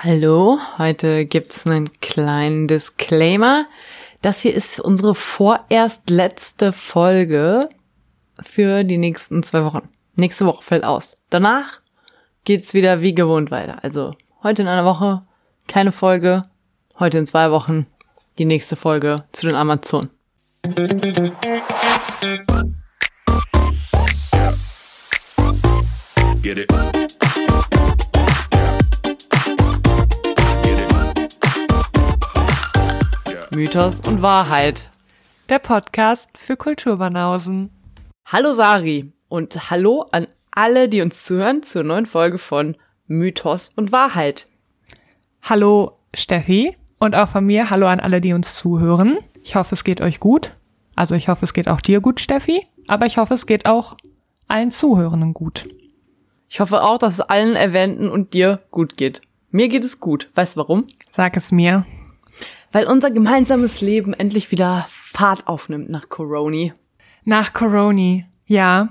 Hallo, 0.00 0.60
heute 0.78 1.26
gibt's 1.26 1.66
einen 1.66 1.90
kleinen 2.00 2.68
Disclaimer. 2.68 3.66
Das 4.22 4.40
hier 4.40 4.54
ist 4.54 4.78
unsere 4.78 5.16
vorerst 5.16 6.08
letzte 6.08 6.72
Folge 6.72 7.68
für 8.40 8.84
die 8.84 8.96
nächsten 8.96 9.42
zwei 9.42 9.64
Wochen. 9.64 9.88
Nächste 10.14 10.46
Woche 10.46 10.62
fällt 10.62 10.84
aus. 10.84 11.16
Danach 11.30 11.80
geht's 12.44 12.74
wieder 12.74 13.00
wie 13.00 13.12
gewohnt 13.12 13.50
weiter. 13.50 13.82
Also 13.82 14.14
heute 14.44 14.62
in 14.62 14.68
einer 14.68 14.84
Woche 14.84 15.22
keine 15.66 15.90
Folge, 15.90 16.44
heute 17.00 17.18
in 17.18 17.26
zwei 17.26 17.50
Wochen 17.50 17.88
die 18.38 18.44
nächste 18.44 18.76
Folge 18.76 19.24
zu 19.32 19.46
den 19.46 19.56
Amazonen. 19.56 20.10
Get 26.40 26.58
it. 26.58 26.87
Mythos 33.58 34.00
und 34.02 34.22
Wahrheit. 34.22 34.88
Der 35.48 35.58
Podcast 35.58 36.28
für 36.36 36.56
Kulturbanausen. 36.56 37.70
Hallo 38.24 38.54
Sari 38.54 39.12
und 39.26 39.68
hallo 39.68 40.06
an 40.12 40.28
alle, 40.52 40.88
die 40.88 41.02
uns 41.02 41.24
zuhören 41.24 41.64
zur 41.64 41.82
neuen 41.82 42.06
Folge 42.06 42.38
von 42.38 42.76
Mythos 43.08 43.72
und 43.74 43.90
Wahrheit. 43.90 44.46
Hallo 45.42 45.98
Steffi 46.14 46.76
und 47.00 47.16
auch 47.16 47.30
von 47.30 47.46
mir 47.46 47.68
hallo 47.68 47.88
an 47.88 47.98
alle, 47.98 48.20
die 48.20 48.32
uns 48.32 48.54
zuhören. 48.54 49.18
Ich 49.42 49.56
hoffe, 49.56 49.74
es 49.74 49.82
geht 49.82 50.00
euch 50.00 50.20
gut. 50.20 50.52
Also 50.94 51.16
ich 51.16 51.26
hoffe, 51.26 51.44
es 51.44 51.52
geht 51.52 51.66
auch 51.66 51.80
dir 51.80 52.00
gut, 52.00 52.20
Steffi. 52.20 52.64
Aber 52.86 53.06
ich 53.06 53.18
hoffe, 53.18 53.34
es 53.34 53.44
geht 53.44 53.66
auch 53.66 53.96
allen 54.46 54.70
Zuhörenden 54.70 55.34
gut. 55.34 55.66
Ich 56.48 56.60
hoffe 56.60 56.84
auch, 56.84 56.98
dass 56.98 57.14
es 57.14 57.20
allen 57.22 57.56
Erwähnten 57.56 58.08
und 58.08 58.34
dir 58.34 58.60
gut 58.70 58.96
geht. 58.96 59.20
Mir 59.50 59.66
geht 59.66 59.82
es 59.84 59.98
gut. 59.98 60.30
Weißt 60.36 60.54
du 60.54 60.60
warum? 60.60 60.86
Sag 61.10 61.36
es 61.36 61.50
mir. 61.50 61.84
Weil 62.72 62.86
unser 62.86 63.10
gemeinsames 63.10 63.80
Leben 63.80 64.12
endlich 64.12 64.50
wieder 64.50 64.86
Fahrt 64.90 65.46
aufnimmt 65.46 65.88
nach 65.88 66.08
Coroni. 66.08 66.72
Nach 67.24 67.52
Coroni, 67.52 68.26
ja. 68.46 68.88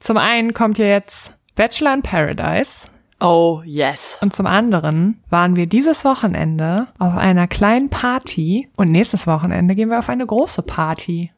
Zum 0.00 0.16
einen 0.16 0.54
kommt 0.54 0.78
ja 0.78 0.86
jetzt 0.86 1.34
Bachelor 1.54 1.94
in 1.94 2.02
Paradise. 2.02 2.88
Oh, 3.20 3.62
yes. 3.64 4.18
Und 4.20 4.34
zum 4.34 4.46
anderen 4.46 5.22
waren 5.30 5.56
wir 5.56 5.66
dieses 5.66 6.04
Wochenende 6.04 6.88
auf 6.98 7.16
einer 7.16 7.46
kleinen 7.46 7.88
Party 7.88 8.68
und 8.76 8.90
nächstes 8.90 9.26
Wochenende 9.26 9.74
gehen 9.74 9.88
wir 9.88 9.98
auf 9.98 10.08
eine 10.08 10.26
große 10.26 10.62
Party. 10.62 11.30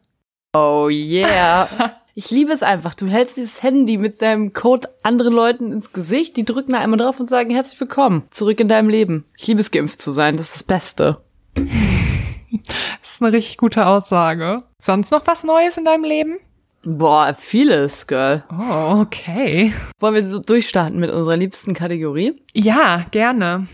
Oh, 0.53 0.89
yeah. 0.89 1.69
Ich 2.15 2.31
liebe 2.31 2.51
es 2.51 2.63
einfach. 2.63 2.95
Du 2.95 3.07
hältst 3.07 3.37
dieses 3.37 3.63
Handy 3.63 3.95
mit 3.95 4.21
deinem 4.21 4.51
Code 4.51 4.89
anderen 5.03 5.33
Leuten 5.33 5.71
ins 5.71 5.93
Gesicht, 5.93 6.35
die 6.35 6.43
drücken 6.43 6.73
da 6.73 6.79
einmal 6.79 6.99
drauf 6.99 7.17
und 7.17 7.27
sagen 7.27 7.51
herzlich 7.51 7.79
willkommen, 7.79 8.23
zurück 8.29 8.59
in 8.59 8.67
deinem 8.67 8.89
Leben. 8.89 9.23
Ich 9.37 9.47
liebe 9.47 9.61
es, 9.61 9.71
geimpft 9.71 10.01
zu 10.01 10.11
sein. 10.11 10.35
Das 10.35 10.47
ist 10.47 10.55
das 10.55 10.63
Beste. 10.63 11.21
Das 11.55 13.13
ist 13.13 13.21
eine 13.21 13.33
richtig 13.33 13.57
gute 13.57 13.85
Aussage. 13.85 14.63
Sonst 14.79 15.11
noch 15.11 15.27
was 15.27 15.43
Neues 15.43 15.77
in 15.77 15.85
deinem 15.85 16.03
Leben? 16.03 16.39
Boah, 16.83 17.33
vieles, 17.33 18.07
Girl. 18.07 18.43
Oh, 18.51 19.01
okay. 19.01 19.73
Wollen 19.99 20.15
wir 20.15 20.29
so 20.29 20.39
durchstarten 20.39 20.99
mit 20.99 21.11
unserer 21.11 21.35
liebsten 21.35 21.73
Kategorie? 21.73 22.41
Ja, 22.53 23.05
gerne. 23.11 23.67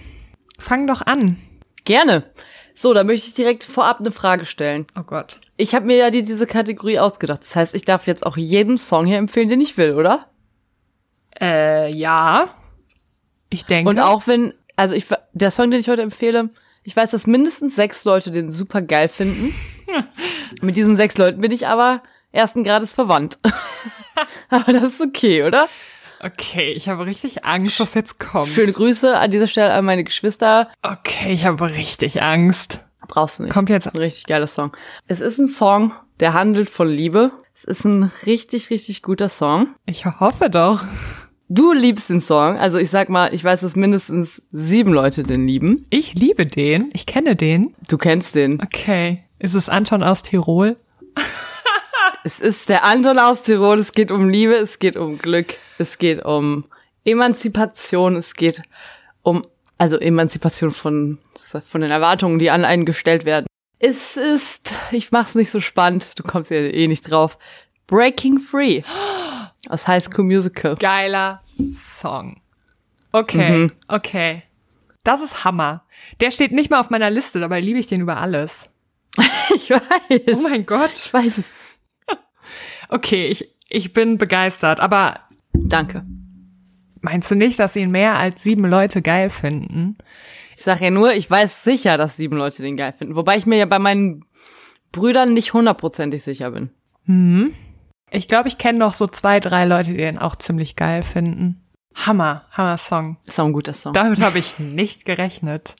Fang 0.57 0.87
doch 0.87 1.01
an. 1.03 1.37
Gerne. 1.85 2.23
So, 2.73 2.93
da 2.93 3.03
möchte 3.03 3.27
ich 3.27 3.33
direkt 3.35 3.63
vorab 3.63 3.99
eine 3.99 4.11
Frage 4.11 4.45
stellen. 4.45 4.85
Oh 4.99 5.03
Gott. 5.03 5.39
Ich 5.55 5.75
habe 5.75 5.85
mir 5.85 5.97
ja 5.97 6.09
die, 6.09 6.23
diese 6.23 6.47
Kategorie 6.47 6.99
ausgedacht. 6.99 7.41
Das 7.43 7.55
heißt, 7.55 7.75
ich 7.75 7.85
darf 7.85 8.07
jetzt 8.07 8.25
auch 8.25 8.37
jeden 8.37 8.77
Song 8.77 9.05
hier 9.05 9.17
empfehlen, 9.17 9.49
den 9.49 9.61
ich 9.61 9.77
will, 9.77 9.93
oder? 9.93 10.27
Äh, 11.39 11.95
ja. 11.95 12.55
Ich 13.49 13.65
denke. 13.65 13.89
Und 13.89 13.99
auch 13.99 14.27
wenn, 14.27 14.53
also 14.75 14.93
ich, 14.95 15.05
der 15.31 15.51
Song, 15.51 15.71
den 15.71 15.79
ich 15.79 15.87
heute 15.87 16.01
empfehle, 16.01 16.49
ich 16.85 16.95
weiß, 16.95 17.11
dass 17.11 17.25
mindestens 17.25 17.75
sechs 17.75 18.05
Leute 18.05 18.29
den 18.29 18.51
super 18.51 18.81
geil 18.81 19.09
finden. 19.09 19.53
Mit 20.61 20.75
diesen 20.75 20.95
sechs 20.95 21.17
Leuten 21.17 21.41
bin 21.41 21.51
ich 21.51 21.67
aber 21.67 22.03
ersten 22.31 22.63
Grades 22.63 22.93
verwandt. 22.93 23.39
aber 24.49 24.71
das 24.71 24.83
ist 24.83 25.01
okay, 25.01 25.43
oder? 25.43 25.67
Okay, 26.19 26.71
ich 26.73 26.87
habe 26.87 27.07
richtig 27.07 27.43
Angst, 27.43 27.79
was 27.79 27.95
jetzt 27.95 28.19
kommt. 28.19 28.49
Schöne 28.49 28.71
Grüße 28.71 29.17
an 29.17 29.31
dieser 29.31 29.47
Stelle 29.47 29.73
an 29.73 29.83
meine 29.83 30.03
Geschwister. 30.03 30.69
Okay, 30.83 31.33
ich 31.33 31.45
habe 31.45 31.69
richtig 31.71 32.21
Angst. 32.21 32.83
Brauchst 33.07 33.39
du 33.39 33.43
nicht. 33.43 33.53
Kommt 33.53 33.69
jetzt. 33.69 33.87
Das 33.87 33.93
ist 33.93 33.99
ein 33.99 34.03
richtig 34.03 34.25
geiler 34.25 34.47
Song. 34.47 34.71
Es 35.07 35.21
ist 35.21 35.39
ein 35.39 35.47
Song, 35.47 35.91
der 36.19 36.33
handelt 36.33 36.69
von 36.69 36.87
Liebe. 36.87 37.31
Es 37.55 37.63
ist 37.63 37.83
ein 37.83 38.11
richtig, 38.25 38.69
richtig 38.69 39.01
guter 39.01 39.29
Song. 39.29 39.69
Ich 39.85 40.05
hoffe 40.05 40.49
doch. 40.51 40.83
Du 41.47 41.73
liebst 41.73 42.09
den 42.09 42.21
Song. 42.21 42.57
Also 42.57 42.77
ich 42.79 42.89
sag 42.89 43.09
mal, 43.09 43.33
ich 43.33 43.43
weiß, 43.43 43.61
dass 43.61 43.75
mindestens 43.75 44.41
sieben 44.51 44.93
Leute 44.93 45.23
den 45.23 45.47
lieben. 45.47 45.85
Ich 45.91 46.15
liebe 46.15 46.45
den. 46.45 46.89
Ich 46.93 47.05
kenne 47.05 47.35
den. 47.35 47.75
Du 47.87 47.97
kennst 47.97 48.33
den. 48.33 48.61
Okay. 48.61 49.23
Ist 49.37 49.53
es 49.53 49.69
Anton 49.69 50.03
aus 50.03 50.23
Tirol? 50.23 50.77
Es 52.23 52.39
ist 52.39 52.69
der 52.69 52.83
Anton 52.83 53.19
aus 53.19 53.43
Tirol. 53.43 53.77
Es 53.77 53.91
geht 53.91 54.09
um 54.09 54.29
Liebe, 54.29 54.55
es 54.55 54.79
geht 54.79 54.97
um 54.97 55.19
Glück, 55.19 55.59
es 55.77 55.99
geht 55.99 56.25
um 56.25 56.65
Emanzipation, 57.03 58.15
es 58.15 58.33
geht 58.33 58.63
um, 59.21 59.45
also 59.77 59.99
Emanzipation 59.99 60.71
von, 60.71 61.19
von 61.35 61.81
den 61.81 61.91
Erwartungen, 61.91 62.39
die 62.39 62.49
an 62.49 62.65
einen 62.65 62.85
gestellt 62.85 63.25
werden. 63.25 63.45
Es 63.77 64.17
ist, 64.17 64.75
ich 64.91 65.11
mach's 65.11 65.35
nicht 65.35 65.51
so 65.51 65.59
spannend, 65.59 66.17
du 66.17 66.23
kommst 66.23 66.49
ja 66.49 66.57
eh 66.57 66.87
nicht 66.87 67.11
drauf. 67.11 67.37
Breaking 67.85 68.39
Free. 68.39 68.81
Das 69.67 69.87
High 69.87 70.03
School 70.03 70.25
Musical. 70.25 70.75
Geiler 70.75 71.41
Song. 71.73 72.41
Okay, 73.11 73.57
Mhm. 73.59 73.71
okay. 73.87 74.43
Das 75.03 75.21
ist 75.21 75.43
Hammer. 75.45 75.83
Der 76.19 76.31
steht 76.31 76.51
nicht 76.51 76.69
mal 76.69 76.79
auf 76.79 76.89
meiner 76.89 77.09
Liste, 77.09 77.39
dabei 77.39 77.59
liebe 77.61 77.79
ich 77.79 77.87
den 77.87 78.01
über 78.01 78.17
alles. 78.17 78.69
Ich 79.55 79.69
weiß. 79.69 79.81
Oh 80.37 80.41
mein 80.41 80.65
Gott. 80.65 80.91
ich 80.95 81.13
weiß 81.13 81.37
es. 81.37 81.45
Okay, 82.89 83.27
ich, 83.27 83.49
ich 83.69 83.93
bin 83.93 84.17
begeistert, 84.17 84.79
aber 84.79 85.21
Danke. 85.53 86.05
meinst 87.01 87.31
du 87.31 87.35
nicht, 87.35 87.57
dass 87.59 87.75
ihn 87.75 87.89
mehr 87.91 88.15
als 88.17 88.43
sieben 88.43 88.65
Leute 88.65 89.01
geil 89.01 89.29
finden? 89.29 89.97
Ich 90.57 90.63
sag 90.63 90.81
ja 90.81 90.91
nur, 90.91 91.13
ich 91.13 91.29
weiß 91.29 91.63
sicher, 91.63 91.97
dass 91.97 92.17
sieben 92.17 92.37
Leute 92.37 92.61
den 92.61 92.77
geil 92.77 92.93
finden. 92.97 93.15
Wobei 93.15 93.37
ich 93.37 93.45
mir 93.45 93.57
ja 93.57 93.65
bei 93.65 93.79
meinen 93.79 94.25
Brüdern 94.91 95.33
nicht 95.33 95.53
hundertprozentig 95.53 96.23
sicher 96.23 96.51
bin. 96.51 96.69
Ich 98.11 98.27
glaube, 98.27 98.47
ich 98.47 98.57
kenne 98.57 98.79
noch 98.79 98.93
so 98.93 99.07
zwei, 99.07 99.39
drei 99.39 99.65
Leute, 99.65 99.91
die 99.91 99.97
den 99.97 100.17
auch 100.17 100.35
ziemlich 100.35 100.75
geil 100.75 101.01
finden. 101.01 101.61
Hammer, 101.95 102.45
Hammer 102.51 102.77
Song. 102.77 103.17
Ist 103.25 103.39
auch 103.39 103.45
ein 103.45 103.53
guter 103.53 103.73
Song. 103.73 103.93
Damit 103.93 104.21
habe 104.21 104.39
ich 104.39 104.59
nicht 104.59 105.05
gerechnet. 105.05 105.75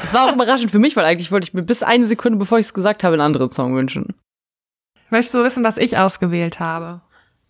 Das 0.00 0.14
war 0.14 0.28
auch 0.28 0.34
überraschend 0.34 0.70
für 0.70 0.78
mich, 0.78 0.96
weil 0.96 1.04
eigentlich 1.04 1.30
wollte 1.30 1.46
ich 1.46 1.54
mir 1.54 1.62
bis 1.62 1.82
eine 1.82 2.06
Sekunde, 2.06 2.38
bevor 2.38 2.58
ich 2.58 2.66
es 2.66 2.74
gesagt 2.74 3.04
habe, 3.04 3.14
einen 3.14 3.22
anderen 3.22 3.50
Song 3.50 3.74
wünschen. 3.74 4.14
Möchtest 5.10 5.34
du 5.34 5.44
wissen, 5.44 5.64
was 5.64 5.76
ich 5.76 5.96
ausgewählt 5.96 6.60
habe? 6.60 7.00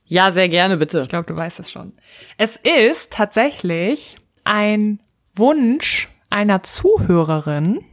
Ja, 0.04 0.32
sehr 0.32 0.48
gerne, 0.48 0.76
bitte. 0.78 1.00
Ich 1.00 1.08
glaube, 1.08 1.26
du 1.26 1.36
weißt 1.36 1.60
es 1.60 1.70
schon. 1.70 1.92
Es 2.38 2.56
ist 2.56 3.12
tatsächlich 3.12 4.16
ein 4.44 5.00
Wunsch 5.34 6.08
einer 6.30 6.62
Zuhörerin 6.62 7.84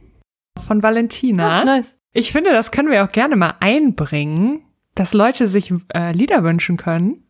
von 0.66 0.82
Valentina. 0.82 1.60
Ah, 1.60 1.64
nice. 1.64 1.94
Ich 2.12 2.32
finde, 2.32 2.50
das 2.50 2.70
können 2.70 2.90
wir 2.90 3.04
auch 3.04 3.12
gerne 3.12 3.36
mal 3.36 3.54
einbringen, 3.60 4.65
dass 4.96 5.12
Leute 5.12 5.46
sich 5.46 5.72
äh, 5.94 6.10
Lieder 6.12 6.42
wünschen 6.42 6.76
können. 6.76 7.22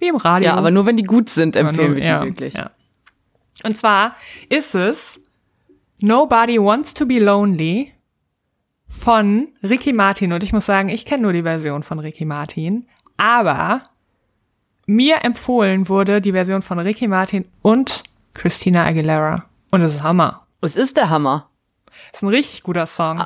Wie 0.00 0.08
im 0.08 0.16
Radio. 0.16 0.46
Ja, 0.46 0.54
aber 0.54 0.70
nur 0.70 0.86
wenn 0.86 0.96
die 0.96 1.02
gut 1.02 1.28
sind, 1.28 1.56
empfehlen 1.56 1.96
wir 1.96 2.00
die 2.00 2.06
ja, 2.06 2.24
wirklich. 2.24 2.54
Ja. 2.54 2.70
Und 3.64 3.76
zwar 3.76 4.14
ist 4.48 4.74
es 4.74 5.20
Nobody 6.00 6.58
Wants 6.58 6.94
to 6.94 7.04
Be 7.04 7.18
Lonely 7.18 7.92
von 8.88 9.48
Ricky 9.62 9.92
Martin. 9.92 10.32
Und 10.32 10.44
ich 10.44 10.52
muss 10.52 10.66
sagen, 10.66 10.88
ich 10.88 11.04
kenne 11.04 11.24
nur 11.24 11.32
die 11.32 11.42
Version 11.42 11.82
von 11.82 11.98
Ricky 11.98 12.24
Martin. 12.24 12.86
Aber 13.16 13.82
mir 14.86 15.24
empfohlen 15.24 15.88
wurde 15.88 16.20
die 16.20 16.32
Version 16.32 16.62
von 16.62 16.78
Ricky 16.78 17.08
Martin 17.08 17.46
und 17.62 18.04
Christina 18.34 18.86
Aguilera. 18.86 19.44
Und 19.72 19.82
es 19.82 19.96
ist 19.96 20.02
Hammer. 20.04 20.46
Es 20.60 20.76
ist 20.76 20.96
der 20.96 21.10
Hammer. 21.10 21.50
Ist 22.12 22.22
ein 22.22 22.28
richtig 22.28 22.62
guter 22.62 22.86
Song. 22.86 23.24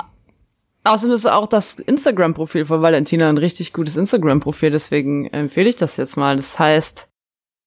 Außerdem 0.85 1.15
ist 1.15 1.25
auch 1.25 1.47
das 1.47 1.75
Instagram-Profil 1.75 2.65
von 2.65 2.81
Valentina 2.81 3.29
ein 3.29 3.37
richtig 3.37 3.71
gutes 3.71 3.95
Instagram-Profil, 3.95 4.71
deswegen 4.71 5.27
empfehle 5.27 5.69
ich 5.69 5.77
das 5.77 5.95
jetzt 5.95 6.17
mal. 6.17 6.35
Das 6.35 6.59
heißt 6.59 7.07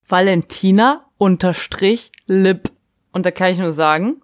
Valentina 0.07 1.07
unterstrich 1.17 2.13
Lip. 2.27 2.71
Und 3.13 3.25
da 3.25 3.31
kann 3.31 3.53
ich 3.53 3.59
nur 3.59 3.73
sagen, 3.73 4.21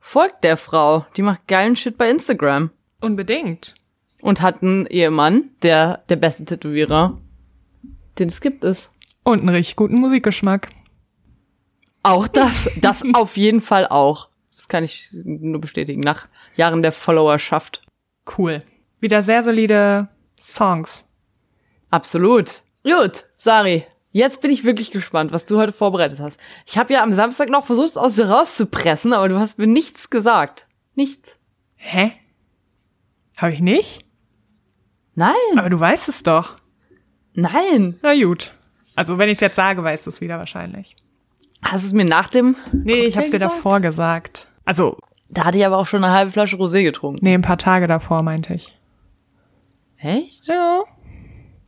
folgt 0.00 0.42
der 0.42 0.56
Frau. 0.56 1.06
Die 1.16 1.22
macht 1.22 1.46
geilen 1.46 1.76
Shit 1.76 1.96
bei 1.96 2.10
Instagram. 2.10 2.70
Unbedingt. 3.00 3.74
Und 4.22 4.42
hat 4.42 4.62
einen 4.62 4.86
Ehemann, 4.86 5.50
der 5.62 6.02
der 6.08 6.16
beste 6.16 6.44
Tätowierer, 6.44 7.18
den 8.18 8.28
es 8.28 8.40
gibt, 8.40 8.64
ist. 8.64 8.90
Und 9.22 9.40
einen 9.40 9.50
richtig 9.50 9.76
guten 9.76 10.00
Musikgeschmack. 10.00 10.70
Auch 12.02 12.26
das, 12.26 12.68
das 12.80 13.04
auf 13.14 13.36
jeden 13.36 13.60
Fall 13.60 13.86
auch. 13.86 14.28
Das 14.54 14.66
kann 14.66 14.82
ich 14.82 15.10
nur 15.12 15.60
bestätigen, 15.60 16.00
nach 16.00 16.26
Jahren 16.56 16.82
der 16.82 16.92
Followerschaft. 16.92 17.85
Cool. 18.36 18.60
Wieder 19.00 19.22
sehr 19.22 19.42
solide 19.42 20.08
Songs. 20.40 21.04
Absolut. 21.90 22.62
Gut, 22.82 23.24
Sari, 23.38 23.86
Jetzt 24.16 24.40
bin 24.40 24.50
ich 24.50 24.64
wirklich 24.64 24.92
gespannt, 24.92 25.30
was 25.30 25.44
du 25.44 25.58
heute 25.58 25.72
vorbereitet 25.72 26.20
hast. 26.20 26.40
Ich 26.64 26.78
habe 26.78 26.90
ja 26.94 27.02
am 27.02 27.12
Samstag 27.12 27.50
noch 27.50 27.66
versucht, 27.66 27.88
es 27.88 27.96
aus 27.98 28.14
dir 28.14 28.30
rauszupressen, 28.30 29.12
aber 29.12 29.28
du 29.28 29.38
hast 29.38 29.58
mir 29.58 29.66
nichts 29.66 30.08
gesagt. 30.08 30.66
Nichts. 30.94 31.36
Hä? 31.74 32.12
Habe 33.36 33.52
ich 33.52 33.60
nicht? 33.60 34.00
Nein. 35.14 35.34
Aber 35.58 35.68
du 35.68 35.78
weißt 35.78 36.08
es 36.08 36.22
doch. 36.22 36.56
Nein. 37.34 37.98
Na 38.00 38.14
gut. 38.14 38.54
Also 38.94 39.18
wenn 39.18 39.28
ich 39.28 39.34
es 39.34 39.40
jetzt 39.40 39.56
sage, 39.56 39.84
weißt 39.84 40.06
du 40.06 40.08
es 40.08 40.22
wieder 40.22 40.38
wahrscheinlich. 40.38 40.96
Hast 41.60 41.84
du 41.84 41.88
es 41.88 41.92
mir 41.92 42.06
nach 42.06 42.30
dem? 42.30 42.56
Nee, 42.72 43.04
ich 43.04 43.16
habe 43.16 43.26
es 43.26 43.32
dir 43.32 43.38
gesagt? 43.38 43.58
davor 43.58 43.80
gesagt. 43.80 44.46
Also, 44.64 44.96
Da 45.28 45.44
hatte 45.44 45.58
ich 45.58 45.66
aber 45.66 45.78
auch 45.78 45.86
schon 45.86 46.04
eine 46.04 46.12
halbe 46.12 46.32
Flasche 46.32 46.56
Rosé 46.56 46.82
getrunken. 46.82 47.24
nee, 47.24 47.34
ein 47.34 47.42
paar 47.42 47.58
Tage 47.58 47.86
davor 47.86 48.22
meinte 48.22 48.54
ich. 48.54 48.76
Echt? 49.98 50.46
Ja. 50.46 50.84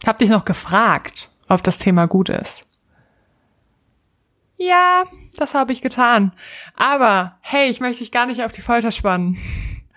Hab 0.06 0.18
dich 0.18 0.30
noch 0.30 0.44
gefragt, 0.44 1.28
ob 1.48 1.62
das 1.62 1.78
Thema 1.78 2.06
gut 2.06 2.28
ist. 2.28 2.64
Ja, 4.56 5.04
das 5.36 5.54
habe 5.54 5.72
ich 5.72 5.82
getan. 5.82 6.32
Aber 6.74 7.38
hey, 7.40 7.68
ich 7.68 7.80
möchte 7.80 8.00
dich 8.02 8.12
gar 8.12 8.26
nicht 8.26 8.42
auf 8.42 8.52
die 8.52 8.60
Folter 8.60 8.90
spannen. 8.92 9.38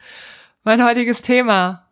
Mein 0.63 0.83
heutiges 0.85 1.21
Thema. 1.21 1.87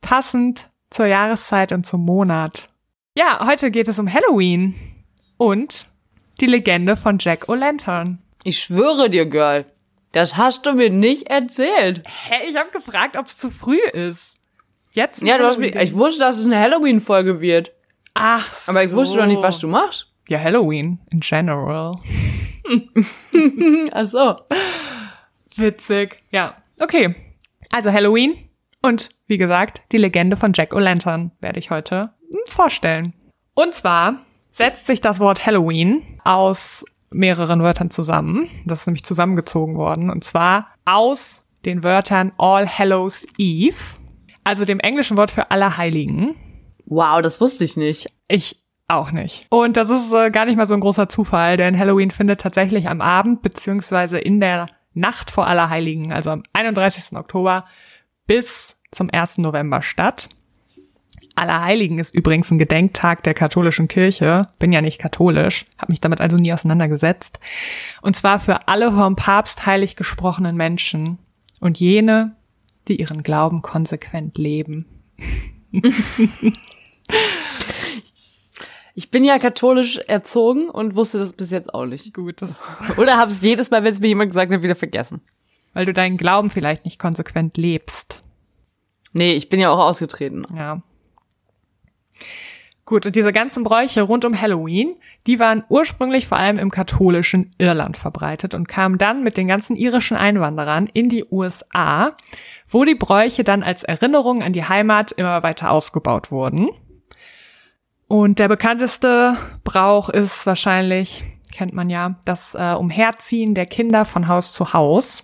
Passend 0.00 0.70
zur 0.90 1.06
Jahreszeit 1.06 1.72
und 1.72 1.84
zum 1.84 2.04
Monat. 2.04 2.66
Ja, 3.14 3.46
heute 3.46 3.70
geht 3.70 3.88
es 3.88 3.98
um 3.98 4.12
Halloween 4.12 4.74
und 5.36 5.86
die 6.40 6.46
Legende 6.46 6.96
von 6.96 7.18
Jack 7.18 7.48
O'Lantern. 7.48 8.18
Ich 8.44 8.60
schwöre 8.60 9.10
dir, 9.10 9.26
Girl. 9.26 9.66
Das 10.12 10.36
hast 10.36 10.64
du 10.66 10.72
mir 10.72 10.90
nicht 10.90 11.28
erzählt. 11.28 12.02
Hä, 12.06 12.48
ich 12.48 12.56
habe 12.56 12.70
gefragt, 12.70 13.16
ob 13.16 13.26
es 13.26 13.36
zu 13.36 13.50
früh 13.50 13.80
ist. 13.92 14.36
Jetzt? 14.92 15.22
Ja, 15.22 15.38
du 15.38 15.44
hast 15.44 15.58
mich, 15.58 15.74
ich 15.74 15.94
wusste, 15.94 16.20
dass 16.20 16.38
es 16.38 16.46
eine 16.46 16.58
Halloween-Folge 16.58 17.40
wird. 17.40 17.72
Ach 18.14 18.54
so. 18.54 18.70
Aber 18.70 18.82
ich 18.82 18.92
wusste 18.92 19.18
doch 19.18 19.26
nicht, 19.26 19.42
was 19.42 19.58
du 19.58 19.68
machst. 19.68 20.12
Ja, 20.28 20.38
Halloween 20.40 21.00
in 21.10 21.20
general. 21.20 21.98
Ach 23.92 24.06
so. 24.06 24.36
Witzig. 25.56 26.22
Ja, 26.30 26.56
okay. 26.80 27.14
Also 27.70 27.92
Halloween 27.92 28.48
und 28.82 29.10
wie 29.26 29.38
gesagt, 29.38 29.82
die 29.92 29.98
Legende 29.98 30.36
von 30.36 30.52
Jack 30.54 30.72
O'Lantern 30.72 31.30
werde 31.40 31.58
ich 31.58 31.70
heute 31.70 32.12
vorstellen. 32.46 33.12
Und 33.54 33.74
zwar 33.74 34.24
setzt 34.52 34.86
sich 34.86 35.00
das 35.00 35.20
Wort 35.20 35.46
Halloween 35.46 36.20
aus 36.24 36.84
mehreren 37.10 37.62
Wörtern 37.62 37.90
zusammen. 37.90 38.48
Das 38.66 38.80
ist 38.80 38.86
nämlich 38.86 39.04
zusammengezogen 39.04 39.76
worden. 39.76 40.10
Und 40.10 40.24
zwar 40.24 40.68
aus 40.84 41.44
den 41.64 41.82
Wörtern 41.82 42.32
All 42.38 42.66
Hallows 42.66 43.26
Eve, 43.36 43.76
also 44.44 44.64
dem 44.64 44.80
englischen 44.80 45.16
Wort 45.16 45.30
für 45.30 45.50
Allerheiligen. 45.50 46.34
Wow, 46.86 47.20
das 47.22 47.40
wusste 47.40 47.64
ich 47.64 47.76
nicht. 47.76 48.08
Ich 48.28 48.64
auch 48.88 49.10
nicht. 49.12 49.46
Und 49.50 49.76
das 49.76 49.90
ist 49.90 50.12
äh, 50.12 50.30
gar 50.30 50.46
nicht 50.46 50.56
mal 50.56 50.66
so 50.66 50.74
ein 50.74 50.80
großer 50.80 51.08
Zufall, 51.08 51.56
denn 51.58 51.78
Halloween 51.78 52.10
findet 52.10 52.40
tatsächlich 52.40 52.88
am 52.88 53.02
Abend 53.02 53.42
beziehungsweise 53.42 54.18
in 54.18 54.40
der 54.40 54.68
Nacht 54.94 55.30
vor 55.30 55.46
Allerheiligen, 55.46 56.12
also 56.12 56.30
am 56.30 56.42
31. 56.54 57.16
Oktober 57.16 57.66
bis 58.26 58.76
zum 58.90 59.10
1. 59.12 59.38
November 59.38 59.82
statt. 59.82 60.30
Allerheiligen 61.38 61.98
ist 61.98 62.14
übrigens 62.14 62.50
ein 62.50 62.58
Gedenktag 62.58 63.22
der 63.22 63.34
katholischen 63.34 63.88
Kirche. 63.88 64.48
Bin 64.58 64.72
ja 64.72 64.80
nicht 64.80 64.98
katholisch, 64.98 65.64
habe 65.80 65.92
mich 65.92 66.00
damit 66.00 66.20
also 66.20 66.36
nie 66.36 66.52
auseinandergesetzt. 66.52 67.38
Und 68.02 68.16
zwar 68.16 68.40
für 68.40 68.68
alle 68.68 68.92
vom 68.92 69.16
Papst 69.16 69.64
heilig 69.64 69.96
gesprochenen 69.96 70.56
Menschen 70.56 71.18
und 71.60 71.78
jene, 71.78 72.36
die 72.88 73.00
ihren 73.00 73.22
Glauben 73.22 73.62
konsequent 73.62 74.36
leben. 74.38 74.86
Ich 78.94 79.10
bin 79.12 79.24
ja 79.24 79.38
katholisch 79.38 79.98
erzogen 80.08 80.68
und 80.68 80.96
wusste 80.96 81.18
das 81.18 81.32
bis 81.32 81.50
jetzt 81.50 81.72
auch 81.72 81.86
nicht. 81.86 82.12
Gut, 82.14 82.42
das 82.42 82.60
Oder 82.96 83.16
habe 83.16 83.30
es 83.30 83.40
jedes 83.42 83.70
Mal, 83.70 83.84
wenn 83.84 83.92
es 83.92 84.00
mir 84.00 84.08
jemand 84.08 84.30
gesagt 84.30 84.50
hat, 84.52 84.62
wieder 84.62 84.74
vergessen. 84.74 85.20
weil 85.72 85.86
du 85.86 85.92
deinen 85.92 86.16
Glauben 86.16 86.50
vielleicht 86.50 86.84
nicht 86.84 86.98
konsequent 86.98 87.56
lebst. 87.56 88.22
Nee, 89.12 89.32
ich 89.34 89.48
bin 89.48 89.60
ja 89.60 89.70
auch 89.70 89.78
ausgetreten. 89.78 90.44
Ja. 90.56 90.82
Gut, 92.88 93.04
und 93.04 93.14
diese 93.14 93.34
ganzen 93.34 93.64
Bräuche 93.64 94.00
rund 94.00 94.24
um 94.24 94.40
Halloween, 94.40 94.96
die 95.26 95.38
waren 95.38 95.62
ursprünglich 95.68 96.26
vor 96.26 96.38
allem 96.38 96.58
im 96.58 96.70
katholischen 96.70 97.54
Irland 97.58 97.98
verbreitet 97.98 98.54
und 98.54 98.66
kamen 98.66 98.96
dann 98.96 99.22
mit 99.22 99.36
den 99.36 99.46
ganzen 99.46 99.76
irischen 99.76 100.16
Einwanderern 100.16 100.88
in 100.94 101.10
die 101.10 101.26
USA, 101.30 102.16
wo 102.66 102.84
die 102.86 102.94
Bräuche 102.94 103.44
dann 103.44 103.62
als 103.62 103.82
Erinnerung 103.82 104.42
an 104.42 104.54
die 104.54 104.64
Heimat 104.64 105.12
immer 105.12 105.42
weiter 105.42 105.70
ausgebaut 105.70 106.30
wurden. 106.30 106.70
Und 108.06 108.38
der 108.38 108.48
bekannteste 108.48 109.36
Brauch 109.64 110.08
ist 110.08 110.46
wahrscheinlich, 110.46 111.24
kennt 111.52 111.74
man 111.74 111.90
ja, 111.90 112.18
das 112.24 112.54
äh, 112.54 112.72
Umherziehen 112.72 113.54
der 113.54 113.66
Kinder 113.66 114.06
von 114.06 114.28
Haus 114.28 114.54
zu 114.54 114.72
Haus. 114.72 115.20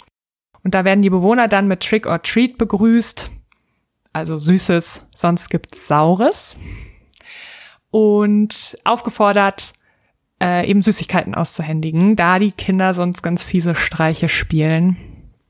Und 0.63 0.75
da 0.75 0.85
werden 0.85 1.01
die 1.01 1.09
Bewohner 1.09 1.49
dann 1.49 1.67
mit 1.67 1.81
Trick 1.81 2.07
or 2.07 2.21
Treat 2.21 2.59
begrüßt, 2.59 3.31
also 4.13 4.37
Süßes, 4.37 5.07
sonst 5.15 5.49
gibt's 5.49 5.87
Saures. 5.87 6.59
Und 7.95 8.77
aufgefordert, 8.83 9.73
äh, 10.43 10.69
eben 10.69 10.83
Süßigkeiten 10.83 11.37
auszuhändigen, 11.37 12.17
da 12.17 12.41
die 12.41 12.51
Kinder 12.51 12.93
sonst 12.93 13.23
ganz 13.23 13.45
fiese 13.45 13.77
Streiche 13.77 14.27
spielen. 14.27 14.97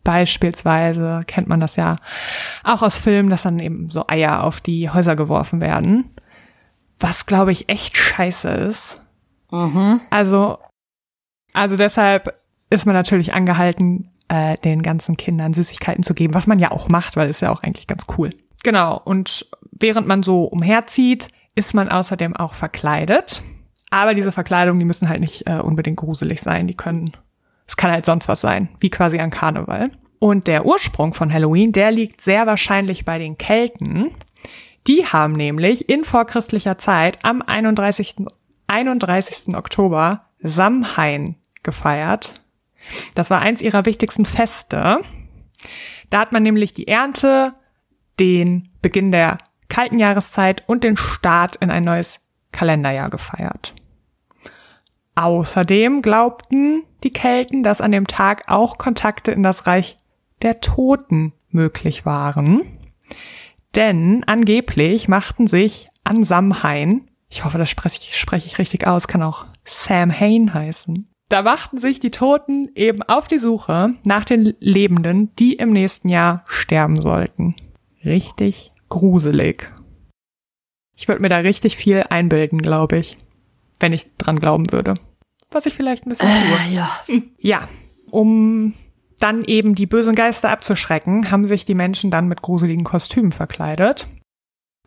Beispielsweise 0.04 1.22
kennt 1.26 1.48
man 1.48 1.58
das 1.58 1.76
ja 1.76 1.96
auch 2.62 2.82
aus 2.82 2.98
Filmen, 2.98 3.30
dass 3.30 3.44
dann 3.44 3.60
eben 3.60 3.88
so 3.88 4.04
Eier 4.08 4.44
auf 4.44 4.60
die 4.60 4.90
Häuser 4.90 5.16
geworfen 5.16 5.62
werden. 5.62 6.10
Was, 7.00 7.24
glaube 7.24 7.50
ich, 7.50 7.70
echt 7.70 7.96
scheiße 7.96 8.50
ist. 8.50 9.00
Also, 10.10 10.58
also 11.54 11.78
deshalb 11.78 12.38
ist 12.68 12.84
man 12.84 12.94
natürlich 12.94 13.32
angehalten, 13.32 14.10
äh, 14.28 14.58
den 14.58 14.82
ganzen 14.82 15.16
Kindern 15.16 15.54
Süßigkeiten 15.54 16.02
zu 16.02 16.12
geben, 16.12 16.34
was 16.34 16.46
man 16.46 16.58
ja 16.58 16.72
auch 16.72 16.90
macht, 16.90 17.16
weil 17.16 17.30
ist 17.30 17.40
ja 17.40 17.50
auch 17.50 17.62
eigentlich 17.62 17.86
ganz 17.86 18.04
cool. 18.18 18.34
Genau. 18.64 19.00
Und 19.02 19.48
während 19.72 20.06
man 20.06 20.22
so 20.22 20.44
umherzieht, 20.44 21.28
ist 21.54 21.74
man 21.74 21.88
außerdem 21.88 22.36
auch 22.36 22.54
verkleidet. 22.54 23.42
Aber 23.90 24.14
diese 24.14 24.32
Verkleidungen, 24.32 24.80
die 24.80 24.86
müssen 24.86 25.08
halt 25.08 25.20
nicht 25.20 25.48
äh, 25.48 25.60
unbedingt 25.60 25.98
gruselig 25.98 26.40
sein. 26.42 26.66
Die 26.66 26.76
können, 26.76 27.12
es 27.66 27.76
kann 27.76 27.92
halt 27.92 28.04
sonst 28.04 28.28
was 28.28 28.40
sein, 28.40 28.68
wie 28.80 28.90
quasi 28.90 29.18
an 29.20 29.30
Karneval. 29.30 29.90
Und 30.18 30.46
der 30.46 30.66
Ursprung 30.66 31.14
von 31.14 31.32
Halloween, 31.32 31.72
der 31.72 31.90
liegt 31.90 32.20
sehr 32.20 32.46
wahrscheinlich 32.46 33.04
bei 33.04 33.18
den 33.18 33.38
Kelten. 33.38 34.10
Die 34.86 35.06
haben 35.06 35.32
nämlich 35.32 35.88
in 35.88 36.04
vorchristlicher 36.04 36.78
Zeit 36.78 37.18
am 37.24 37.42
31. 37.42 38.16
31. 38.66 39.54
Oktober 39.54 40.24
Samhain 40.40 41.36
gefeiert. 41.62 42.34
Das 43.14 43.30
war 43.30 43.40
eins 43.40 43.62
ihrer 43.62 43.86
wichtigsten 43.86 44.24
Feste. 44.24 45.00
Da 46.10 46.20
hat 46.20 46.32
man 46.32 46.42
nämlich 46.42 46.74
die 46.74 46.88
Ernte, 46.88 47.54
den 48.20 48.68
Beginn 48.82 49.12
der 49.12 49.38
kalten 49.68 49.98
Jahreszeit 49.98 50.64
und 50.66 50.84
den 50.84 50.96
Start 50.96 51.56
in 51.56 51.70
ein 51.70 51.84
neues 51.84 52.20
Kalenderjahr 52.52 53.10
gefeiert. 53.10 53.74
Außerdem 55.16 56.02
glaubten 56.02 56.82
die 57.02 57.12
Kelten, 57.12 57.62
dass 57.62 57.80
an 57.80 57.92
dem 57.92 58.06
Tag 58.06 58.48
auch 58.48 58.78
Kontakte 58.78 59.30
in 59.30 59.42
das 59.42 59.66
Reich 59.66 59.96
der 60.42 60.60
Toten 60.60 61.32
möglich 61.50 62.04
waren. 62.04 62.62
Denn 63.74 64.24
angeblich 64.24 65.08
machten 65.08 65.46
sich 65.46 65.88
an 66.02 66.24
Samhain, 66.24 67.06
ich 67.28 67.44
hoffe, 67.44 67.58
das 67.58 67.70
spreche 67.70 67.96
ich, 67.98 68.16
spreche 68.16 68.46
ich 68.46 68.58
richtig 68.58 68.86
aus, 68.86 69.08
kann 69.08 69.22
auch 69.22 69.46
Sam 69.64 70.12
Hain 70.12 70.54
heißen. 70.54 71.08
Da 71.28 71.42
machten 71.42 71.78
sich 71.78 71.98
die 71.98 72.10
Toten 72.10 72.70
eben 72.74 73.02
auf 73.02 73.26
die 73.26 73.38
Suche 73.38 73.94
nach 74.04 74.24
den 74.24 74.54
Lebenden, 74.60 75.34
die 75.36 75.54
im 75.54 75.70
nächsten 75.70 76.08
Jahr 76.08 76.44
sterben 76.48 77.00
sollten. 77.00 77.56
Richtig 78.04 78.70
gruselig. 78.94 79.72
Ich 80.96 81.08
würde 81.08 81.20
mir 81.20 81.28
da 81.28 81.38
richtig 81.38 81.76
viel 81.76 82.04
einbilden, 82.08 82.62
glaube 82.62 82.98
ich, 82.98 83.16
wenn 83.80 83.92
ich 83.92 84.06
dran 84.18 84.38
glauben 84.38 84.70
würde. 84.70 84.94
Was 85.50 85.66
ich 85.66 85.74
vielleicht 85.74 86.06
ein 86.06 86.10
bisschen 86.10 86.28
tue. 86.28 86.58
Äh, 86.68 86.74
ja. 86.74 87.00
Ja, 87.38 87.68
um 88.12 88.74
dann 89.18 89.42
eben 89.42 89.74
die 89.74 89.86
bösen 89.86 90.14
Geister 90.14 90.50
abzuschrecken, 90.50 91.32
haben 91.32 91.48
sich 91.48 91.64
die 91.64 91.74
Menschen 91.74 92.12
dann 92.12 92.28
mit 92.28 92.42
gruseligen 92.42 92.84
Kostümen 92.84 93.32
verkleidet. 93.32 94.06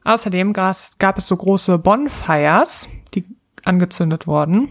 Außerdem 0.05 0.53
gab 0.53 1.17
es 1.17 1.27
so 1.27 1.35
große 1.35 1.77
Bonfires, 1.77 2.87
die 3.13 3.25
angezündet 3.65 4.25
wurden, 4.25 4.69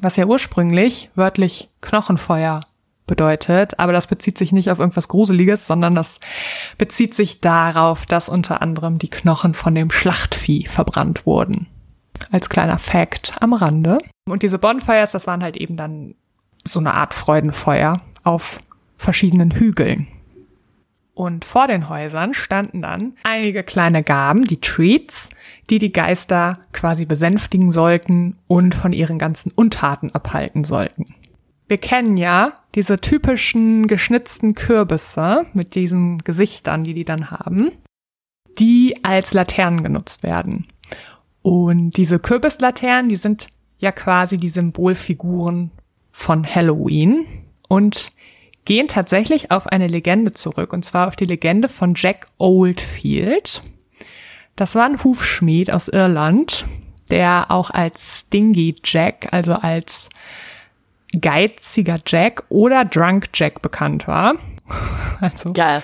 was 0.00 0.16
ja 0.16 0.26
ursprünglich 0.26 1.10
wörtlich 1.14 1.68
Knochenfeuer 1.82 2.62
bedeutet, 3.10 3.78
aber 3.78 3.92
das 3.92 4.06
bezieht 4.06 4.38
sich 4.38 4.52
nicht 4.52 4.70
auf 4.70 4.78
irgendwas 4.78 5.08
Gruseliges, 5.08 5.66
sondern 5.66 5.94
das 5.94 6.20
bezieht 6.78 7.14
sich 7.14 7.40
darauf, 7.40 8.06
dass 8.06 8.28
unter 8.28 8.62
anderem 8.62 8.98
die 8.98 9.10
Knochen 9.10 9.52
von 9.52 9.74
dem 9.74 9.90
Schlachtvieh 9.90 10.66
verbrannt 10.66 11.26
wurden. 11.26 11.66
Als 12.30 12.48
kleiner 12.48 12.78
Fact 12.78 13.34
am 13.40 13.52
Rande. 13.52 13.98
Und 14.28 14.42
diese 14.42 14.58
Bonfires, 14.58 15.10
das 15.10 15.26
waren 15.26 15.42
halt 15.42 15.56
eben 15.56 15.76
dann 15.76 16.14
so 16.64 16.78
eine 16.78 16.94
Art 16.94 17.12
Freudenfeuer 17.12 18.00
auf 18.22 18.60
verschiedenen 18.96 19.50
Hügeln. 19.50 20.06
Und 21.14 21.44
vor 21.44 21.66
den 21.66 21.88
Häusern 21.88 22.32
standen 22.32 22.80
dann 22.82 23.14
einige 23.24 23.64
kleine 23.64 24.02
Gaben, 24.02 24.44
die 24.44 24.60
Treats, 24.60 25.28
die 25.68 25.78
die 25.78 25.92
Geister 25.92 26.58
quasi 26.72 27.04
besänftigen 27.04 27.72
sollten 27.72 28.36
und 28.46 28.74
von 28.74 28.92
ihren 28.92 29.18
ganzen 29.18 29.50
Untaten 29.50 30.14
abhalten 30.14 30.64
sollten. 30.64 31.14
Wir 31.70 31.78
kennen 31.78 32.16
ja 32.16 32.54
diese 32.74 33.00
typischen 33.00 33.86
geschnitzten 33.86 34.56
Kürbisse 34.56 35.46
mit 35.52 35.76
diesen 35.76 36.18
Gesichtern, 36.18 36.82
die 36.82 36.94
die 36.94 37.04
dann 37.04 37.30
haben, 37.30 37.70
die 38.58 39.04
als 39.04 39.34
Laternen 39.34 39.84
genutzt 39.84 40.24
werden. 40.24 40.66
Und 41.42 41.92
diese 41.92 42.18
Kürbislaternen, 42.18 43.08
die 43.08 43.14
sind 43.14 43.46
ja 43.78 43.92
quasi 43.92 44.36
die 44.36 44.48
Symbolfiguren 44.48 45.70
von 46.10 46.44
Halloween 46.44 47.24
und 47.68 48.10
gehen 48.64 48.88
tatsächlich 48.88 49.52
auf 49.52 49.68
eine 49.68 49.86
Legende 49.86 50.32
zurück, 50.32 50.72
und 50.72 50.84
zwar 50.84 51.06
auf 51.06 51.14
die 51.14 51.24
Legende 51.24 51.68
von 51.68 51.92
Jack 51.94 52.26
Oldfield. 52.38 53.62
Das 54.56 54.74
war 54.74 54.86
ein 54.86 55.04
Hufschmied 55.04 55.72
aus 55.72 55.86
Irland, 55.86 56.66
der 57.12 57.52
auch 57.52 57.70
als 57.70 58.22
Stingy 58.26 58.74
Jack, 58.82 59.28
also 59.30 59.52
als 59.52 60.08
geiziger 61.18 61.98
Jack 62.06 62.44
oder 62.48 62.84
Drunk 62.84 63.28
Jack 63.34 63.62
bekannt 63.62 64.06
war. 64.06 64.34
Also. 65.20 65.52
Geil. 65.52 65.82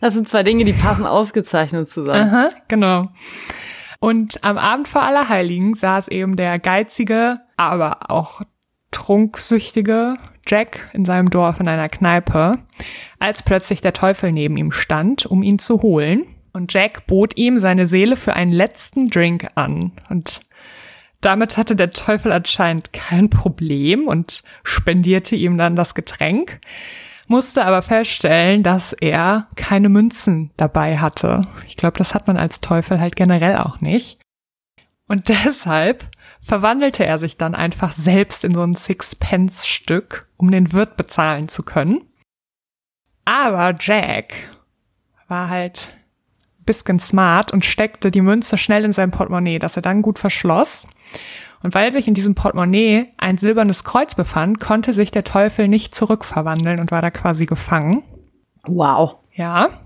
Das 0.00 0.14
sind 0.14 0.30
zwei 0.30 0.42
Dinge, 0.42 0.64
die 0.64 0.72
passen 0.72 1.04
ausgezeichnet 1.04 1.90
zusammen. 1.90 2.28
Aha, 2.28 2.50
genau. 2.68 3.04
Und 4.00 4.42
am 4.42 4.56
Abend 4.56 4.88
vor 4.88 5.02
Allerheiligen 5.02 5.74
saß 5.74 6.08
eben 6.08 6.36
der 6.36 6.58
geizige, 6.58 7.34
aber 7.58 8.10
auch 8.10 8.40
trunksüchtige 8.92 10.16
Jack 10.46 10.90
in 10.92 11.04
seinem 11.04 11.30
Dorf 11.30 11.60
in 11.60 11.68
einer 11.68 11.88
Kneipe, 11.88 12.58
als 13.18 13.42
plötzlich 13.42 13.80
der 13.80 13.92
Teufel 13.92 14.32
neben 14.32 14.56
ihm 14.56 14.72
stand, 14.72 15.26
um 15.26 15.42
ihn 15.42 15.58
zu 15.58 15.82
holen. 15.82 16.26
Und 16.52 16.72
Jack 16.72 17.06
bot 17.06 17.36
ihm 17.36 17.60
seine 17.60 17.86
Seele 17.86 18.16
für 18.16 18.34
einen 18.34 18.52
letzten 18.52 19.08
Drink 19.08 19.48
an. 19.54 19.92
Und 20.08 20.40
damit 21.22 21.56
hatte 21.56 21.74
der 21.74 21.90
Teufel 21.90 22.32
anscheinend 22.32 22.92
kein 22.92 23.30
Problem 23.30 24.06
und 24.06 24.42
spendierte 24.64 25.36
ihm 25.36 25.56
dann 25.56 25.76
das 25.76 25.94
Getränk, 25.94 26.60
musste 27.28 27.64
aber 27.64 27.80
feststellen, 27.80 28.62
dass 28.62 28.92
er 28.92 29.48
keine 29.56 29.88
Münzen 29.88 30.50
dabei 30.56 30.98
hatte. 30.98 31.46
Ich 31.66 31.76
glaube, 31.76 31.96
das 31.96 32.12
hat 32.12 32.26
man 32.26 32.36
als 32.36 32.60
Teufel 32.60 33.00
halt 33.00 33.16
generell 33.16 33.56
auch 33.56 33.80
nicht. 33.80 34.20
Und 35.08 35.28
deshalb 35.46 36.08
verwandelte 36.40 37.06
er 37.06 37.18
sich 37.18 37.36
dann 37.36 37.54
einfach 37.54 37.92
selbst 37.92 38.44
in 38.44 38.54
so 38.54 38.62
ein 38.62 38.74
Sixpence-Stück, 38.74 40.28
um 40.36 40.50
den 40.50 40.72
Wirt 40.72 40.96
bezahlen 40.96 41.48
zu 41.48 41.62
können. 41.62 42.02
Aber 43.24 43.74
Jack 43.78 44.34
war 45.28 45.48
halt 45.48 45.90
bisschen 46.72 46.98
smart 47.00 47.52
und 47.52 47.64
steckte 47.64 48.10
die 48.10 48.20
Münze 48.20 48.56
schnell 48.58 48.84
in 48.84 48.92
sein 48.92 49.10
Portemonnaie, 49.10 49.58
das 49.58 49.76
er 49.76 49.82
dann 49.82 50.02
gut 50.02 50.18
verschloss. 50.18 50.86
Und 51.62 51.74
weil 51.74 51.92
sich 51.92 52.08
in 52.08 52.14
diesem 52.14 52.34
Portemonnaie 52.34 53.08
ein 53.18 53.38
silbernes 53.38 53.84
Kreuz 53.84 54.14
befand, 54.14 54.58
konnte 54.60 54.92
sich 54.92 55.10
der 55.10 55.24
Teufel 55.24 55.68
nicht 55.68 55.94
zurückverwandeln 55.94 56.80
und 56.80 56.90
war 56.90 57.02
da 57.02 57.10
quasi 57.10 57.46
gefangen. 57.46 58.02
Wow. 58.66 59.16
Ja. 59.34 59.80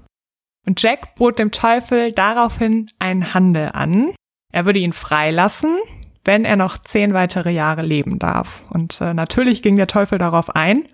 Und 0.66 0.82
Jack 0.82 1.14
bot 1.14 1.38
dem 1.38 1.50
Teufel 1.50 2.12
daraufhin 2.12 2.90
einen 2.98 3.34
Handel 3.34 3.70
an. 3.72 4.12
Er 4.52 4.64
würde 4.64 4.78
ihn 4.78 4.92
freilassen, 4.92 5.76
wenn 6.24 6.44
er 6.44 6.56
noch 6.56 6.78
zehn 6.78 7.14
weitere 7.14 7.50
Jahre 7.50 7.82
leben 7.82 8.18
darf. 8.18 8.64
Und 8.70 9.00
äh, 9.00 9.14
natürlich 9.14 9.62
ging 9.62 9.76
der 9.76 9.86
Teufel 9.86 10.18
darauf 10.18 10.56
ein, 10.56 10.84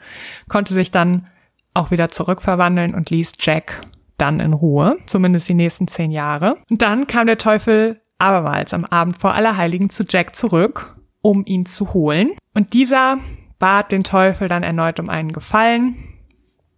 konnte 0.49 0.75
sich 0.75 0.90
dann 0.90 1.28
auch 1.75 1.90
wieder 1.90 2.11
zurückverwandeln 2.11 2.94
und 2.94 3.11
ließ 3.11 3.32
Jack 3.38 3.80
dann 4.23 4.41
in 4.41 4.52
Ruhe, 4.52 4.99
zumindest 5.07 5.49
die 5.49 5.55
nächsten 5.55 5.88
zehn 5.88 6.12
Jahre. 6.12 6.57
Und 6.71 6.81
dann 6.81 7.09
kam 7.09 7.26
der 7.26 7.38
Teufel 7.38 8.00
abermals 8.19 8.73
am 8.73 8.85
Abend 8.85 9.19
vor 9.19 9.35
Allerheiligen 9.35 9.91
zu 9.91 10.05
Jack 10.09 10.37
zurück, 10.37 10.97
um 11.21 11.45
ihn 11.45 11.67
zu 11.67 11.93
holen. 11.93 12.31
Und 12.55 12.73
dieser 12.73 13.19
bat 13.59 13.91
den 13.91 14.05
Teufel 14.05 14.47
dann 14.47 14.62
erneut 14.62 15.00
um 15.00 15.11
einen 15.11 15.33
Gefallen. 15.33 15.97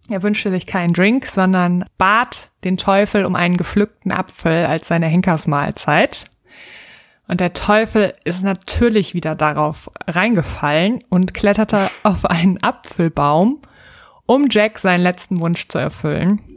Er 0.09 0.23
wünschte 0.23 0.49
sich 0.49 0.65
keinen 0.65 0.93
Drink, 0.93 1.27
sondern 1.27 1.85
bat 1.99 2.51
den 2.63 2.77
Teufel 2.77 3.25
um 3.25 3.35
einen 3.35 3.57
gepflückten 3.57 4.11
Apfel 4.11 4.65
als 4.65 4.87
seine 4.87 5.05
Henkersmahlzeit. 5.05 6.25
Und 7.27 7.41
der 7.41 7.53
Teufel 7.53 8.13
ist 8.23 8.43
natürlich 8.43 9.13
wieder 9.13 9.35
darauf 9.35 9.91
reingefallen 10.07 11.03
und 11.09 11.33
kletterte 11.35 11.89
auf 12.03 12.25
einen 12.25 12.61
Apfelbaum, 12.63 13.61
um 14.25 14.45
Jack 14.49 14.79
seinen 14.79 15.01
letzten 15.01 15.41
Wunsch 15.41 15.67
zu 15.67 15.77
erfüllen. 15.77 16.54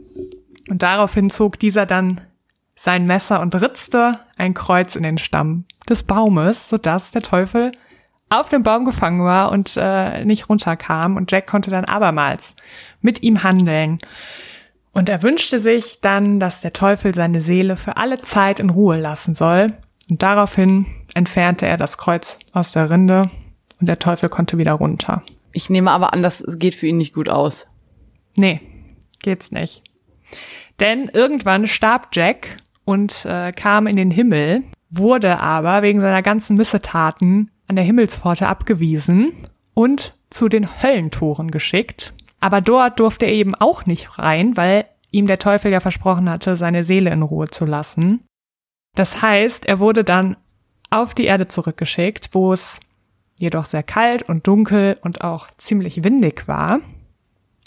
Und 0.69 0.83
daraufhin 0.83 1.29
zog 1.29 1.59
dieser 1.59 1.85
dann 1.85 2.21
sein 2.75 3.05
Messer 3.05 3.41
und 3.41 3.53
ritzte 3.55 4.19
ein 4.37 4.53
Kreuz 4.53 4.95
in 4.95 5.03
den 5.03 5.17
Stamm 5.17 5.65
des 5.89 6.03
Baumes, 6.03 6.69
sodass 6.69 7.11
der 7.11 7.21
Teufel 7.21 7.71
auf 8.29 8.47
dem 8.47 8.63
Baum 8.63 8.85
gefangen 8.85 9.23
war 9.23 9.51
und 9.51 9.75
äh, 9.75 10.23
nicht 10.23 10.47
runterkam. 10.47 11.17
Und 11.17 11.31
Jack 11.31 11.47
konnte 11.47 11.71
dann 11.71 11.85
abermals 11.85 12.55
mit 13.01 13.23
ihm 13.23 13.43
handeln. 13.43 13.99
Und 14.93 15.09
er 15.09 15.23
wünschte 15.23 15.59
sich 15.59 16.01
dann, 16.01 16.39
dass 16.39 16.61
der 16.61 16.73
Teufel 16.73 17.13
seine 17.13 17.41
Seele 17.41 17.75
für 17.75 17.97
alle 17.97 18.21
Zeit 18.21 18.59
in 18.59 18.69
Ruhe 18.69 18.97
lassen 18.97 19.33
soll. 19.33 19.73
Und 20.09 20.21
daraufhin 20.21 20.85
entfernte 21.15 21.65
er 21.65 21.77
das 21.77 21.97
Kreuz 21.97 22.37
aus 22.53 22.71
der 22.71 22.89
Rinde 22.89 23.29
und 23.79 23.87
der 23.87 23.99
Teufel 23.99 24.29
konnte 24.29 24.57
wieder 24.57 24.73
runter. 24.73 25.21
Ich 25.51 25.69
nehme 25.69 25.91
aber 25.91 26.13
an, 26.13 26.21
das 26.21 26.43
geht 26.57 26.75
für 26.75 26.87
ihn 26.87 26.97
nicht 26.97 27.13
gut 27.13 27.29
aus. 27.29 27.67
Nee, 28.35 28.61
geht's 29.21 29.51
nicht. 29.51 29.83
Denn 30.79 31.09
irgendwann 31.13 31.67
starb 31.67 32.09
Jack 32.13 32.57
und 32.85 33.25
äh, 33.25 33.51
kam 33.51 33.87
in 33.87 33.95
den 33.95 34.11
Himmel, 34.11 34.63
wurde 34.89 35.39
aber 35.39 35.81
wegen 35.81 36.01
seiner 36.01 36.21
ganzen 36.21 36.55
Missetaten 36.57 37.51
an 37.67 37.75
der 37.75 37.85
Himmelspforte 37.85 38.47
abgewiesen 38.47 39.33
und 39.73 40.15
zu 40.29 40.49
den 40.49 40.81
Höllentoren 40.81 41.51
geschickt. 41.51 42.13
Aber 42.39 42.61
dort 42.61 42.99
durfte 42.99 43.25
er 43.25 43.33
eben 43.33 43.55
auch 43.55 43.85
nicht 43.85 44.17
rein, 44.17 44.55
weil 44.57 44.85
ihm 45.11 45.27
der 45.27 45.39
Teufel 45.39 45.71
ja 45.71 45.79
versprochen 45.79 46.29
hatte, 46.29 46.55
seine 46.55 46.83
Seele 46.83 47.11
in 47.11 47.21
Ruhe 47.21 47.47
zu 47.47 47.65
lassen. 47.65 48.23
Das 48.95 49.21
heißt, 49.21 49.65
er 49.65 49.79
wurde 49.79 50.03
dann 50.03 50.37
auf 50.89 51.13
die 51.13 51.25
Erde 51.25 51.47
zurückgeschickt, 51.47 52.29
wo 52.33 52.53
es 52.53 52.79
jedoch 53.37 53.65
sehr 53.65 53.83
kalt 53.83 54.23
und 54.23 54.47
dunkel 54.47 54.97
und 55.01 55.21
auch 55.21 55.47
ziemlich 55.57 56.03
windig 56.03 56.47
war. 56.47 56.79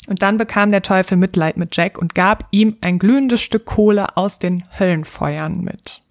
Und 0.07 0.23
dann 0.23 0.37
bekam 0.37 0.71
der 0.71 0.83
Teufel 0.83 1.17
Mitleid 1.17 1.57
mit 1.57 1.77
Jack 1.77 1.99
und 1.99 2.15
gab 2.15 2.49
ihm 2.51 2.77
ein 2.81 2.99
glühendes 2.99 3.41
Stück 3.41 3.67
Kohle 3.67 4.17
aus 4.17 4.39
den 4.39 4.65
Höllenfeuern 4.79 5.61
mit. 5.61 6.03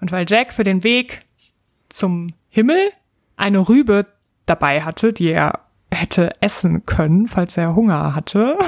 Und 0.00 0.12
weil 0.12 0.26
Jack 0.28 0.52
für 0.52 0.64
den 0.64 0.84
Weg 0.84 1.22
zum 1.88 2.34
Himmel 2.50 2.92
eine 3.36 3.68
Rübe 3.68 4.06
dabei 4.46 4.82
hatte, 4.82 5.12
die 5.12 5.30
er 5.30 5.60
hätte 5.90 6.32
essen 6.40 6.84
können, 6.84 7.26
falls 7.26 7.56
er 7.56 7.74
Hunger 7.74 8.14
hatte, 8.14 8.58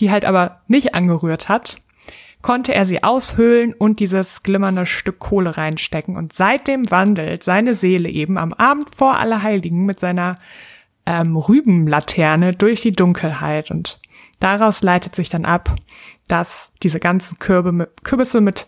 die 0.00 0.10
halt 0.10 0.24
aber 0.24 0.60
nicht 0.68 0.94
angerührt 0.94 1.48
hat, 1.48 1.78
konnte 2.42 2.72
er 2.72 2.86
sie 2.86 3.02
aushöhlen 3.02 3.74
und 3.74 4.00
dieses 4.00 4.42
glimmernde 4.42 4.86
Stück 4.86 5.18
Kohle 5.18 5.56
reinstecken. 5.56 6.16
Und 6.16 6.32
seitdem 6.32 6.90
wandelt 6.90 7.42
seine 7.42 7.74
Seele 7.74 8.08
eben 8.08 8.38
am 8.38 8.52
Abend 8.52 8.94
vor 8.94 9.18
Allerheiligen 9.18 9.84
mit 9.84 9.98
seiner 9.98 10.38
ähm, 11.08 11.36
Rübenlaterne 11.36 12.52
durch 12.52 12.82
die 12.82 12.92
Dunkelheit 12.92 13.70
und 13.70 13.98
daraus 14.40 14.82
leitet 14.82 15.14
sich 15.14 15.30
dann 15.30 15.46
ab, 15.46 15.74
dass 16.28 16.70
diese 16.82 17.00
ganzen 17.00 17.38
Kürbe 17.38 17.72
mit, 17.72 18.04
Kürbisse 18.04 18.42
mit 18.42 18.66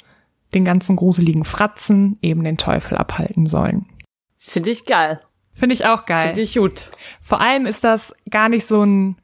den 0.55 0.65
ganzen 0.65 0.97
gruseligen 0.97 1.45
Fratzen 1.45 2.19
eben 2.23 2.43
den 2.43 2.57
Teufel 2.57 2.97
abhalten 2.97 3.45
sollen. 3.45 3.85
Finde 4.39 4.71
ich 4.71 4.87
geil. 4.87 5.21
Finde 5.53 5.75
ich 5.75 5.85
auch 5.85 6.07
geil. 6.07 6.29
Finde 6.29 6.41
ich 6.41 6.55
gut. 6.55 6.89
Vor 7.21 7.43
allem 7.43 7.67
ist 7.67 7.85
das 7.85 8.15
gar 8.31 8.49
nicht 8.49 8.65
so 8.65 8.85
ein, 8.87 9.17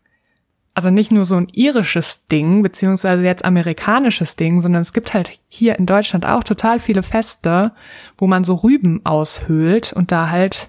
also 0.75 0.90
nicht 0.90 1.11
nur 1.11 1.25
so 1.25 1.37
ein 1.37 1.49
irisches 1.52 2.26
Ding, 2.26 2.62
beziehungsweise 2.62 3.23
jetzt 3.23 3.46
amerikanisches 3.46 4.37
Ding, 4.37 4.61
sondern 4.61 4.82
es 4.82 4.92
gibt 4.92 5.14
halt 5.14 5.40
hier 5.49 5.78
in 5.78 5.87
Deutschland 5.87 6.26
auch 6.26 6.44
total 6.44 6.80
viele 6.80 7.02
Feste, 7.02 7.73
wo 8.18 8.26
man 8.26 8.44
so 8.44 8.56
Rüben 8.56 9.00
aushöhlt 9.06 9.94
und 9.94 10.12
da 10.12 10.28
halt 10.28 10.68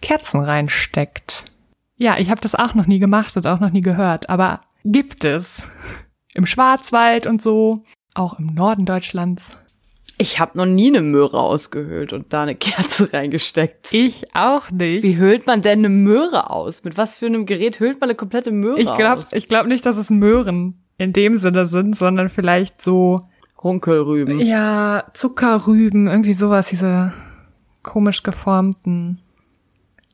Kerzen 0.00 0.40
reinsteckt. 0.40 1.44
Ja, 1.96 2.18
ich 2.18 2.30
habe 2.30 2.40
das 2.40 2.54
auch 2.54 2.74
noch 2.74 2.86
nie 2.86 2.98
gemacht 2.98 3.36
und 3.36 3.46
auch 3.46 3.60
noch 3.60 3.70
nie 3.70 3.80
gehört, 3.80 4.28
aber 4.28 4.60
gibt 4.84 5.24
es. 5.24 5.62
Im 6.34 6.44
Schwarzwald 6.44 7.26
und 7.26 7.40
so, 7.40 7.84
auch 8.14 8.38
im 8.38 8.54
Norden 8.54 8.84
Deutschlands. 8.84 9.56
Ich 10.18 10.38
habe 10.38 10.56
noch 10.56 10.66
nie 10.66 10.88
eine 10.88 11.02
Möhre 11.02 11.40
ausgehöhlt 11.40 12.12
und 12.12 12.32
da 12.32 12.42
eine 12.42 12.54
Kerze 12.54 13.12
reingesteckt. 13.12 13.92
Ich 13.92 14.34
auch 14.34 14.70
nicht. 14.70 15.02
Wie 15.02 15.16
höhlt 15.16 15.46
man 15.46 15.62
denn 15.62 15.80
eine 15.80 15.90
Möhre 15.90 16.50
aus? 16.50 16.84
Mit 16.84 16.96
was 16.96 17.16
für 17.16 17.26
einem 17.26 17.44
Gerät 17.44 17.80
höhlt 17.80 18.00
man 18.00 18.08
eine 18.08 18.16
komplette 18.16 18.50
Möhre 18.50 18.80
ich 18.80 18.94
glaub, 18.94 19.18
aus? 19.18 19.32
Ich 19.32 19.48
glaube 19.48 19.68
nicht, 19.68 19.84
dass 19.84 19.96
es 19.96 20.08
Möhren 20.08 20.82
in 20.98 21.12
dem 21.12 21.36
Sinne 21.36 21.66
sind, 21.66 21.96
sondern 21.96 22.30
vielleicht 22.30 22.80
so 22.80 23.22
Runkelrüben. 23.62 24.40
Ja, 24.40 25.04
Zuckerrüben, 25.12 26.06
irgendwie 26.06 26.34
sowas, 26.34 26.68
diese 26.68 27.12
komisch 27.82 28.22
geformten. 28.22 29.20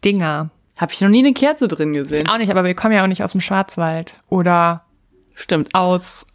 Dinger. 0.04 0.50
Habe 0.78 0.92
ich 0.92 1.00
noch 1.00 1.08
nie 1.08 1.18
eine 1.20 1.34
Kerze 1.34 1.68
drin 1.68 1.92
gesehen. 1.92 2.24
Ich 2.26 2.30
auch 2.30 2.38
nicht, 2.38 2.50
aber 2.50 2.64
wir 2.64 2.74
kommen 2.74 2.94
ja 2.94 3.02
auch 3.02 3.08
nicht 3.08 3.22
aus 3.22 3.32
dem 3.32 3.40
Schwarzwald 3.40 4.18
oder 4.28 4.84
Stimmt. 5.34 5.74
aus 5.74 6.26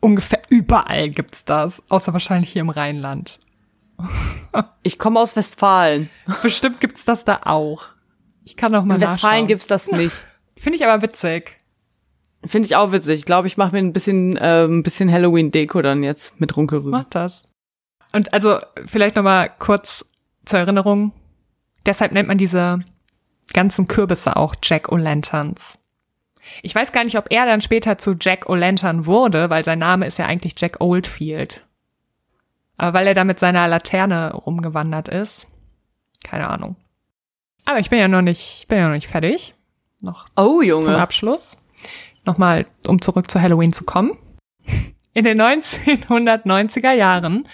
ungefähr 0.00 0.42
überall 0.50 1.10
gibt's 1.10 1.44
das, 1.44 1.82
außer 1.88 2.12
wahrscheinlich 2.12 2.50
hier 2.52 2.60
im 2.60 2.70
Rheinland. 2.70 3.40
Ich 4.82 4.98
komme 4.98 5.20
aus 5.20 5.36
Westfalen. 5.36 6.08
Bestimmt 6.42 6.80
gibt's 6.80 7.04
das 7.04 7.26
da 7.26 7.40
auch. 7.44 7.88
Ich 8.44 8.56
kann 8.56 8.72
noch 8.72 8.86
mal 8.86 8.94
In 8.94 9.02
Westfalen 9.02 9.42
nachschauen. 9.42 9.48
gibt's 9.48 9.66
das 9.66 9.88
nicht. 9.90 10.14
Finde 10.56 10.76
ich 10.78 10.86
aber 10.86 11.02
witzig. 11.02 11.58
Finde 12.42 12.64
ich 12.64 12.74
auch 12.74 12.90
witzig. 12.90 13.18
Ich 13.18 13.26
glaube, 13.26 13.48
ich 13.48 13.58
mache 13.58 13.72
mir 13.72 13.80
ein 13.80 13.92
bisschen, 13.92 14.38
äh, 14.38 14.64
ein 14.64 14.82
bisschen 14.82 15.12
Halloween-Deko 15.12 15.82
dann 15.82 16.02
jetzt 16.02 16.40
mit 16.40 16.56
Runkelrüben. 16.56 16.90
Mach 16.92 17.04
das. 17.10 17.46
Und 18.14 18.32
also 18.32 18.56
vielleicht 18.86 19.16
noch 19.16 19.24
mal 19.24 19.50
kurz 19.58 20.06
zur 20.46 20.60
Erinnerung. 20.60 21.12
Deshalb 21.86 22.12
nennt 22.12 22.28
man 22.28 22.38
diese 22.38 22.80
ganzen 23.52 23.86
Kürbisse 23.86 24.36
auch 24.36 24.54
Jack-O-Lanterns. 24.62 25.78
Ich 26.62 26.74
weiß 26.74 26.92
gar 26.92 27.04
nicht, 27.04 27.18
ob 27.18 27.30
er 27.30 27.46
dann 27.46 27.60
später 27.60 27.98
zu 27.98 28.14
Jack 28.20 28.46
O'Lantern 28.48 29.06
wurde, 29.06 29.50
weil 29.50 29.64
sein 29.64 29.78
Name 29.78 30.06
ist 30.06 30.18
ja 30.18 30.26
eigentlich 30.26 30.54
Jack 30.58 30.80
Oldfield. 30.80 31.60
Aber 32.76 32.92
weil 32.98 33.06
er 33.06 33.14
da 33.14 33.24
mit 33.24 33.38
seiner 33.38 33.66
Laterne 33.68 34.32
rumgewandert 34.34 35.08
ist. 35.08 35.46
Keine 36.22 36.48
Ahnung. 36.48 36.76
Aber 37.64 37.78
ich 37.80 37.90
bin 37.90 37.98
ja 37.98 38.08
noch 38.08 38.22
nicht, 38.22 38.58
ich 38.60 38.68
bin 38.68 38.78
ja 38.78 38.86
noch 38.86 38.94
nicht 38.94 39.08
fertig. 39.08 39.54
Noch 40.02 40.26
Oh, 40.36 40.60
zum 40.60 40.62
Junge. 40.62 40.98
Abschluss. 40.98 41.56
Nochmal, 42.24 42.66
um 42.86 43.00
zurück 43.00 43.30
zu 43.30 43.40
Halloween 43.40 43.72
zu 43.72 43.84
kommen. 43.84 44.16
In 45.14 45.24
den 45.24 45.40
1990er 45.40 46.92
Jahren 46.92 47.48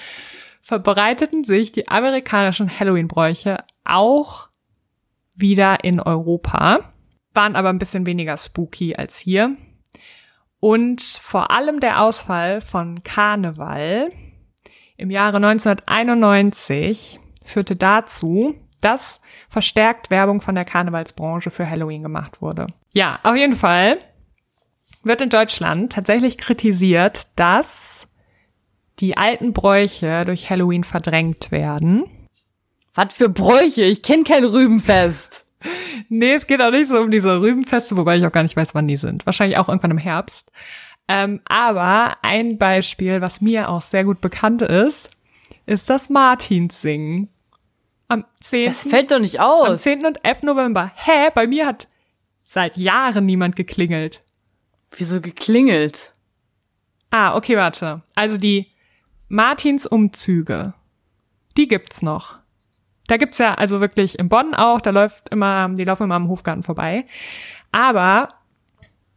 verbreiteten 0.61 1.45
sich 1.45 1.73
die 1.73 1.89
amerikanischen 1.89 2.79
Halloween-Bräuche 2.79 3.59
auch 3.85 4.49
wieder 5.37 5.85
in 5.85 6.01
Europa, 6.01 6.93
waren 7.35 7.57
aber 7.57 7.71
ein 7.71 7.79
bisschen 7.79 8.07
weniger 8.07 8.37
spooky 8.37 8.95
als 8.97 9.19
hier. 9.19 9.57
Und 10.61 11.03
vor 11.03 11.51
allem 11.51 11.81
der 11.81 12.03
Ausfall 12.03 12.61
von 12.61 13.03
Karneval 13.03 14.13
im 14.97 15.11
Jahre 15.11 15.37
1991 15.39 17.19
führte 17.45 17.75
dazu, 17.75 18.55
dass 18.81 19.21
verstärkt 19.49 20.11
Werbung 20.11 20.41
von 20.41 20.55
der 20.55 20.65
Karnevalsbranche 20.65 21.51
für 21.51 21.69
Halloween 21.69 22.03
gemacht 22.03 22.43
wurde. 22.43 22.67
Ja, 22.93 23.19
auf 23.23 23.37
jeden 23.37 23.57
Fall 23.57 23.99
wird 25.03 25.21
in 25.21 25.31
Deutschland 25.31 25.93
tatsächlich 25.93 26.39
kritisiert, 26.39 27.27
dass 27.37 28.07
die 29.01 29.17
alten 29.17 29.53
Bräuche 29.53 30.25
durch 30.25 30.51
Halloween 30.51 30.85
verdrängt 30.85 31.51
werden. 31.51 32.05
Was 32.95 33.15
für 33.15 33.29
Bräuche? 33.29 33.83
Ich 33.83 34.03
kenne 34.03 34.25
kein 34.25 34.45
Rübenfest. 34.45 35.45
Nee, 36.09 36.33
es 36.33 36.49
geht 36.49 36.61
auch 36.61 36.73
nicht 36.73 36.89
so 36.89 36.99
um 36.99 37.13
diese 37.13 37.41
Rübenfeste, 37.41 37.97
wobei 37.97 38.17
ich 38.17 38.27
auch 38.27 38.33
gar 38.33 38.43
nicht 38.43 38.57
weiß, 38.57 38.75
wann 38.75 38.89
die 38.89 38.97
sind. 38.97 39.25
Wahrscheinlich 39.27 39.59
auch 39.59 39.69
irgendwann 39.69 39.93
im 39.93 39.99
Herbst. 39.99 40.51
Ähm, 41.07 41.41
aber 41.45 42.17
ein 42.23 42.59
Beispiel, 42.59 43.21
was 43.21 43.41
mir 43.41 43.69
auch 43.69 43.81
sehr 43.81 44.05
gut 44.05 44.21
bekannt 44.21 44.63
ist, 44.63 45.11
ist 45.67 45.89
das 45.89 46.11
Martinssingen. 46.11 47.29
Am 48.09 48.25
10. 48.41 48.67
Das 48.67 48.81
fällt 48.81 49.11
doch 49.11 49.21
nicht 49.21 49.41
am 49.41 49.47
aus. 49.47 49.83
10. 49.83 50.05
und 50.05 50.25
11. 50.25 50.43
November. 50.43 50.91
Hä? 50.97 51.31
Bei 51.35 51.47
mir 51.47 51.67
hat 51.67 51.87
seit 52.45 52.77
Jahren 52.77 53.25
niemand 53.25 53.57
geklingelt. 53.57 54.21
Wieso 54.91 55.21
geklingelt? 55.21 56.13
Ah, 57.11 57.37
okay, 57.37 57.57
warte. 57.57 58.03
Also 58.15 58.37
die 58.37 58.69
Martinsumzüge, 59.29 60.75
die 61.57 61.69
gibt's 61.69 62.03
noch. 62.03 62.42
Da 63.07 63.17
gibt's 63.17 63.39
ja 63.39 63.55
also 63.55 63.81
wirklich 63.81 64.19
in 64.19 64.29
Bonn 64.29 64.55
auch, 64.55 64.81
da 64.81 64.91
läuft 64.91 65.29
immer, 65.31 65.69
die 65.71 65.85
laufen 65.85 66.05
immer 66.05 66.15
am 66.15 66.29
Hofgarten 66.29 66.63
vorbei. 66.63 67.05
Aber 67.73 68.29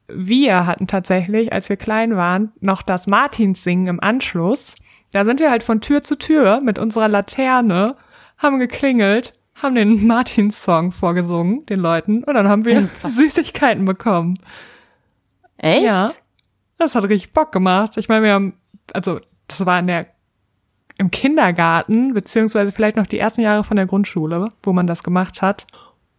wir 0.08 0.66
hatten 0.66 0.88
tatsächlich, 0.88 1.52
als 1.54 1.70
wir 1.70 1.78
klein 1.78 2.16
waren, 2.16 2.52
noch 2.60 2.82
das 2.82 3.08
Martinssingen 3.08 3.88
im 3.88 4.00
Anschluss. 4.00 4.76
Da 5.12 5.26
sind 5.26 5.40
wir 5.40 5.50
halt 5.50 5.64
von 5.64 5.82
Tür 5.82 6.02
zu 6.02 6.18
Tür 6.18 6.60
mit 6.64 6.80
unserer 6.80 7.08
Laterne, 7.08 7.96
haben 8.38 8.60
geklingelt, 8.60 9.34
haben 9.56 9.76
den 9.76 10.06
Martins-Song 10.08 10.92
vorgesungen, 10.92 11.66
den 11.66 11.80
Leuten, 11.80 12.24
und 12.24 12.34
dann 12.34 12.48
haben 12.48 12.66
wir 12.66 12.90
Süßigkeiten 13.04 13.86
bekommen. 13.86 14.36
Echt? 15.58 15.86
Ja. 15.86 16.12
Das 16.78 16.96
hat 16.96 17.06
richtig 17.06 17.34
Bock 17.34 17.52
gemacht. 17.52 17.98
Ich 17.98 18.10
meine, 18.10 18.26
wir 18.26 18.34
haben, 18.34 18.54
also 18.94 19.22
das 19.48 19.66
war 19.66 19.80
in 19.80 19.88
der 19.88 20.08
im 20.98 21.12
Kindergarten, 21.12 22.14
beziehungsweise 22.14 22.72
vielleicht 22.72 22.98
noch 22.98 23.08
die 23.08 23.20
ersten 23.20 23.42
Jahre 23.42 23.64
von 23.64 23.76
der 23.78 23.86
Grundschule, 23.86 24.50
wo 24.64 24.74
man 24.74 24.88
das 24.88 25.04
gemacht 25.04 25.42
hat. 25.42 25.68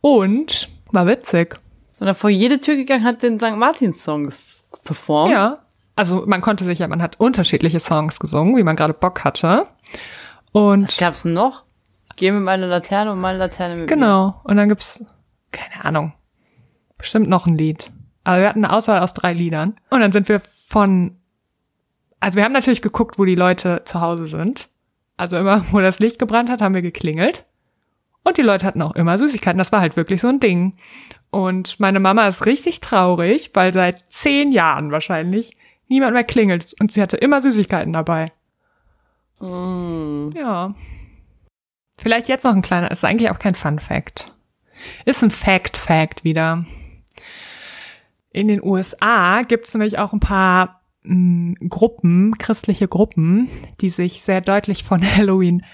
Und 0.01 0.69
war 0.93 1.07
witzig. 1.07 1.57
Sondern 1.93 2.15
vor 2.15 2.31
jede 2.31 2.61
Tür 2.61 2.77
gegangen 2.77 3.05
hat 3.05 3.23
den 3.23 3.41
St. 3.41 3.57
Martins 3.57 4.03
Songs 4.05 4.69
performt. 4.85 5.33
Ja. 5.33 5.59
Also 5.97 6.25
man 6.27 6.43
konnte 6.43 6.65
sich 6.65 6.79
ja, 6.79 6.89
man 6.89 7.01
hat 7.01 7.19
unterschiedliche 7.19 7.81
Songs 7.81 8.21
gesungen, 8.21 8.57
wie 8.57 8.63
man 8.63 8.77
gerade 8.77 8.93
Bock 8.93 9.25
hatte. 9.25 9.67
Und 10.53 10.89
Was 10.89 10.99
gab's 10.99 11.25
noch? 11.25 11.65
Geh 12.17 12.31
mit 12.31 12.43
meiner 12.43 12.67
Laterne 12.67 13.13
und 13.13 13.21
meine 13.21 13.39
Laterne 13.39 13.77
mit 13.77 13.89
mir. 13.89 13.95
genau. 13.95 14.41
Und 14.45 14.57
dann 14.57 14.69
gibt's, 14.69 15.05
keine 15.53 15.85
Ahnung, 15.85 16.13
bestimmt 16.99 17.29
noch 17.29 17.47
ein 17.47 17.57
Lied. 17.57 17.91
Aber 18.25 18.41
wir 18.41 18.49
hatten 18.49 18.65
eine 18.65 18.75
Auswahl 18.75 19.01
aus 19.01 19.15
drei 19.15 19.33
Liedern. 19.33 19.75
Und 19.91 20.01
dann 20.01 20.13
sind 20.13 20.29
wir 20.29 20.41
von, 20.69 21.17
also 22.21 22.37
wir 22.37 22.45
haben 22.45 22.53
natürlich 22.53 22.83
geguckt, 22.83 23.19
wo 23.19 23.25
die 23.25 23.35
Leute 23.35 23.83
zu 23.85 24.01
Hause 24.01 24.27
sind. 24.27 24.69
Also 25.17 25.37
immer, 25.37 25.65
wo 25.71 25.81
das 25.81 25.99
Licht 25.99 26.19
gebrannt 26.19 26.51
hat, 26.51 26.61
haben 26.61 26.75
wir 26.75 26.83
geklingelt. 26.83 27.45
Und 28.23 28.39
die 28.39 28.43
Leute 28.43 28.67
hatten 28.67 28.83
auch 28.83 28.97
immer 28.97 29.19
Süßigkeiten. 29.19 29.59
Das 29.59 29.71
war 29.71 29.81
halt 29.81 29.97
wirklich 29.97 30.21
so 30.21 30.29
ein 30.29 30.41
Ding. 30.41 30.77
Und 31.31 31.79
meine 31.79 32.01
Mama 32.01 32.27
ist 32.27 32.45
richtig 32.45 32.81
traurig, 32.81 33.51
weil 33.55 33.73
seit 33.73 34.11
zehn 34.11 34.51
Jahren 34.51 34.91
wahrscheinlich 34.91 35.53
niemand 35.87 36.15
mehr 36.15 36.25
klingelt. 36.25 36.75
Und 36.81 36.91
sie 36.91 37.01
hatte 37.01 37.17
immer 37.17 37.41
Süßigkeiten 37.41 37.93
dabei. 37.93 38.33
Mm. 39.39 40.31
Ja. 40.35 40.75
Vielleicht 41.99 42.29
jetzt 42.29 42.45
noch 42.45 42.55
ein 42.55 42.63
kleiner, 42.63 42.91
ist 42.91 43.05
eigentlich 43.05 43.31
auch 43.31 43.39
kein 43.39 43.55
Fun 43.55 43.79
Fact. 43.79 44.33
Ist 45.05 45.23
ein 45.23 45.31
Fact 45.31 45.77
Fact 45.77 46.25
wieder. 46.25 46.67
In 48.33 48.49
den 48.49 48.63
USA 48.63 49.43
gibt 49.43 49.67
es 49.67 49.75
nämlich 49.75 49.99
auch 49.99 50.13
ein 50.13 50.21
paar 50.21 50.76
Gruppen, 51.69 52.37
christliche 52.39 52.89
Gruppen, 52.89 53.49
die 53.81 53.91
sich 53.91 54.23
sehr 54.23 54.41
deutlich 54.41 54.85
von 54.85 55.03
Halloween 55.17 55.65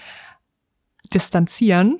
distanzieren, 1.13 1.99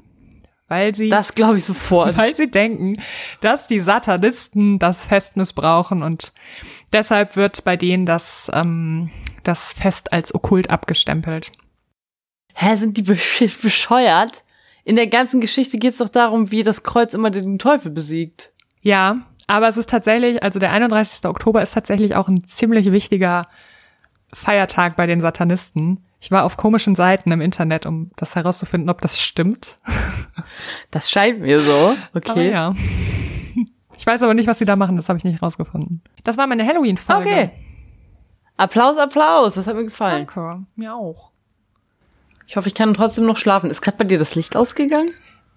weil 0.67 0.95
sie 0.95 1.09
Das 1.09 1.35
glaube 1.35 1.57
ich 1.57 1.65
sofort. 1.65 2.17
weil 2.17 2.35
sie 2.35 2.49
denken, 2.49 2.95
dass 3.41 3.67
die 3.67 3.79
Satanisten 3.79 4.79
das 4.79 5.05
Fest 5.05 5.37
missbrauchen 5.37 6.01
und 6.03 6.31
deshalb 6.91 7.35
wird 7.35 7.63
bei 7.63 7.75
denen 7.77 8.05
das, 8.05 8.49
ähm, 8.53 9.11
das 9.43 9.73
Fest 9.73 10.13
als 10.13 10.33
okkult 10.33 10.69
abgestempelt. 10.69 11.51
Hä, 12.55 12.75
sind 12.75 12.97
die 12.97 13.01
besch 13.03 13.57
bescheuert? 13.61 14.43
In 14.85 14.95
der 14.95 15.07
ganzen 15.07 15.39
Geschichte 15.41 15.77
geht's 15.77 15.99
doch 15.99 16.09
darum, 16.09 16.51
wie 16.51 16.63
das 16.63 16.83
Kreuz 16.83 17.13
immer 17.13 17.29
den 17.29 17.57
Teufel 17.57 17.91
besiegt. 17.91 18.51
Ja, 18.81 19.25
aber 19.47 19.67
es 19.67 19.77
ist 19.77 19.89
tatsächlich, 19.89 20.43
also 20.43 20.59
der 20.59 20.71
31. 20.71 21.25
Oktober 21.25 21.61
ist 21.61 21.73
tatsächlich 21.73 22.15
auch 22.15 22.27
ein 22.27 22.43
ziemlich 22.45 22.91
wichtiger 22.91 23.47
Feiertag 24.33 24.95
bei 24.95 25.05
den 25.05 25.21
Satanisten. 25.21 25.99
Ich 26.19 26.31
war 26.31 26.43
auf 26.45 26.57
komischen 26.57 26.95
Seiten 26.95 27.31
im 27.31 27.41
Internet, 27.41 27.85
um 27.85 28.11
das 28.15 28.35
herauszufinden, 28.35 28.89
ob 28.89 29.01
das 29.01 29.19
stimmt. 29.19 29.75
Das 30.91 31.11
scheint 31.11 31.41
mir 31.41 31.61
so. 31.61 31.95
Aber 32.13 32.29
Okay. 32.31 32.51
ja. 32.51 32.73
Ich 33.97 34.07
weiß 34.07 34.21
aber 34.23 34.33
nicht, 34.33 34.47
was 34.47 34.57
sie 34.57 34.65
da 34.65 34.75
machen, 34.75 34.97
das 34.97 35.07
habe 35.09 35.17
ich 35.17 35.23
nicht 35.23 35.41
rausgefunden. 35.41 36.01
Das 36.23 36.37
war 36.37 36.47
meine 36.47 36.65
Halloween-Folge. 36.65 37.29
Okay. 37.29 37.51
Applaus, 38.57 38.97
Applaus. 38.97 39.53
Das 39.55 39.67
hat 39.67 39.75
mir 39.75 39.85
gefallen. 39.85 40.25
Danke, 40.27 40.59
mir 40.75 40.95
auch. 40.95 41.29
Ich 42.47 42.57
hoffe, 42.57 42.67
ich 42.67 42.75
kann 42.75 42.93
trotzdem 42.93 43.25
noch 43.25 43.37
schlafen. 43.37 43.69
Ist 43.69 43.81
gerade 43.81 43.97
bei 43.97 44.03
dir 44.05 44.19
das 44.19 44.35
Licht 44.35 44.55
ausgegangen? 44.55 45.11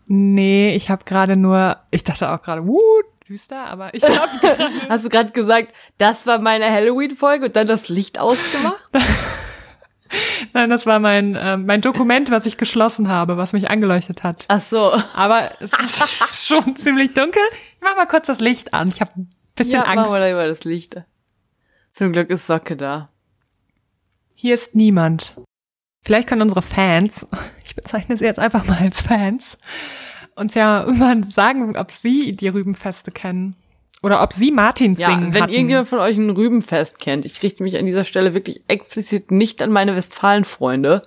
Nee, 0.06 0.74
ich 0.76 0.90
habe 0.90 1.04
gerade 1.04 1.36
nur, 1.36 1.78
ich 1.90 2.04
dachte 2.04 2.32
auch 2.32 2.40
gerade, 2.42 2.66
wuh, 2.66 2.80
düster, 3.28 3.66
aber 3.66 3.92
ich 3.94 4.04
habe 4.04 4.30
Hast 4.88 5.04
du 5.04 5.08
gerade 5.08 5.32
gesagt, 5.32 5.74
das 5.98 6.26
war 6.26 6.38
meine 6.38 6.70
Halloween-Folge 6.70 7.46
und 7.46 7.56
dann 7.56 7.66
das 7.66 7.88
Licht 7.88 8.18
ausgemacht? 8.18 8.90
Nein, 10.52 10.70
das 10.70 10.86
war 10.86 11.00
mein, 11.00 11.34
äh, 11.34 11.56
mein 11.56 11.80
Dokument, 11.80 12.30
was 12.30 12.46
ich 12.46 12.56
geschlossen 12.56 13.08
habe, 13.08 13.36
was 13.36 13.52
mich 13.52 13.70
angeleuchtet 13.70 14.22
hat. 14.22 14.44
Ach 14.48 14.60
so. 14.60 14.92
Aber 15.14 15.50
es 15.60 15.72
ist 15.72 16.46
schon 16.46 16.76
ziemlich 16.76 17.12
dunkel. 17.14 17.42
Ich 17.52 17.80
mach 17.80 17.96
mal 17.96 18.06
kurz 18.06 18.26
das 18.26 18.40
Licht 18.40 18.72
an. 18.72 18.88
Ich 18.88 19.00
habe 19.00 19.10
ein 19.16 19.30
bisschen 19.56 19.80
ja, 19.80 19.82
Angst. 19.82 19.96
machen 19.96 20.14
wir 20.14 20.20
da 20.20 20.30
über 20.30 20.46
das 20.46 20.64
Licht. 20.64 20.96
Zum 21.92 22.12
Glück 22.12 22.30
ist 22.30 22.46
Socke 22.46 22.76
da. 22.76 23.08
Hier 24.34 24.54
ist 24.54 24.74
niemand. 24.74 25.34
Vielleicht 26.04 26.28
können 26.28 26.42
unsere 26.42 26.62
Fans, 26.62 27.26
ich 27.64 27.74
bezeichne 27.74 28.16
sie 28.16 28.24
jetzt 28.24 28.38
einfach 28.38 28.64
mal 28.64 28.78
als 28.78 29.00
Fans, 29.00 29.58
uns 30.36 30.54
ja 30.54 30.86
mal 30.92 31.24
sagen, 31.24 31.76
ob 31.76 31.90
sie 31.92 32.32
die 32.32 32.48
Rübenfeste 32.48 33.10
kennen. 33.10 33.56
Oder 34.02 34.22
ob 34.22 34.32
sie 34.34 34.52
Martins 34.52 35.00
Ja, 35.00 35.08
singen 35.08 35.32
wenn 35.32 35.42
hatten. 35.44 35.52
irgendjemand 35.54 35.88
von 35.88 35.98
euch 35.98 36.16
ein 36.16 36.30
Rübenfest 36.30 36.98
kennt, 36.98 37.24
ich 37.24 37.42
richte 37.42 37.62
mich 37.62 37.76
an 37.78 37.86
dieser 37.86 38.04
Stelle 38.04 38.34
wirklich 38.34 38.62
explizit 38.68 39.30
nicht 39.30 39.62
an 39.62 39.72
meine 39.72 39.96
Westfalen-Freunde, 39.96 41.02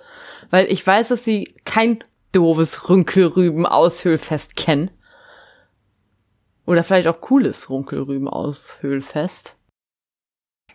weil 0.50 0.66
ich 0.70 0.86
weiß, 0.86 1.08
dass 1.08 1.24
sie 1.24 1.54
kein 1.64 2.02
doofes 2.32 2.88
Runkelrüben-Aushöhlfest 2.88 4.56
kennen. 4.56 4.90
Oder 6.66 6.84
vielleicht 6.84 7.08
auch 7.08 7.20
cooles 7.20 7.70
Runkelrüben-Aushöhlfest. 7.70 9.54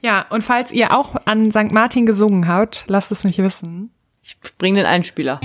Ja, 0.01 0.25
und 0.29 0.43
falls 0.43 0.71
ihr 0.71 0.97
auch 0.97 1.15
an 1.25 1.51
St. 1.51 1.71
Martin 1.71 2.05
gesungen 2.05 2.47
habt, 2.47 2.85
lasst 2.87 3.11
es 3.11 3.23
mich 3.23 3.37
wissen. 3.37 3.91
Ich 4.23 4.37
bring 4.57 4.73
den 4.75 4.85
Einspieler. 4.85 5.39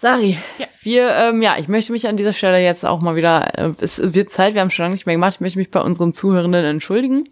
Sari, 0.00 0.38
Ja. 0.58 0.66
wir, 0.80 1.10
ähm, 1.14 1.42
ja, 1.42 1.58
ich 1.58 1.68
möchte 1.68 1.92
mich 1.92 2.08
an 2.08 2.16
dieser 2.16 2.32
Stelle 2.32 2.58
jetzt 2.62 2.86
auch 2.86 3.00
mal 3.02 3.16
wieder, 3.16 3.58
äh, 3.58 3.74
es 3.82 4.00
wird 4.14 4.30
Zeit, 4.30 4.54
wir 4.54 4.62
haben 4.62 4.70
schon 4.70 4.84
lange 4.84 4.94
nicht 4.94 5.04
mehr 5.04 5.14
gemacht, 5.14 5.34
ich 5.34 5.40
möchte 5.40 5.58
mich 5.58 5.70
bei 5.70 5.82
unseren 5.82 6.14
Zuhörenden 6.14 6.64
entschuldigen, 6.64 7.28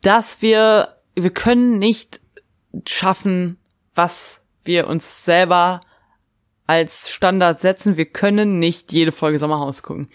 dass 0.00 0.40
wir, 0.40 0.94
wir 1.16 1.30
können 1.30 1.78
nicht 1.80 2.20
schaffen, 2.86 3.58
was 3.96 4.40
wir 4.62 4.86
uns 4.86 5.24
selber 5.24 5.80
als 6.68 7.10
Standard 7.10 7.60
setzen. 7.60 7.96
Wir 7.96 8.06
können 8.06 8.60
nicht 8.60 8.92
jede 8.92 9.10
Folge 9.10 9.40
Sommerhaus 9.40 9.82
gucken. 9.82 10.08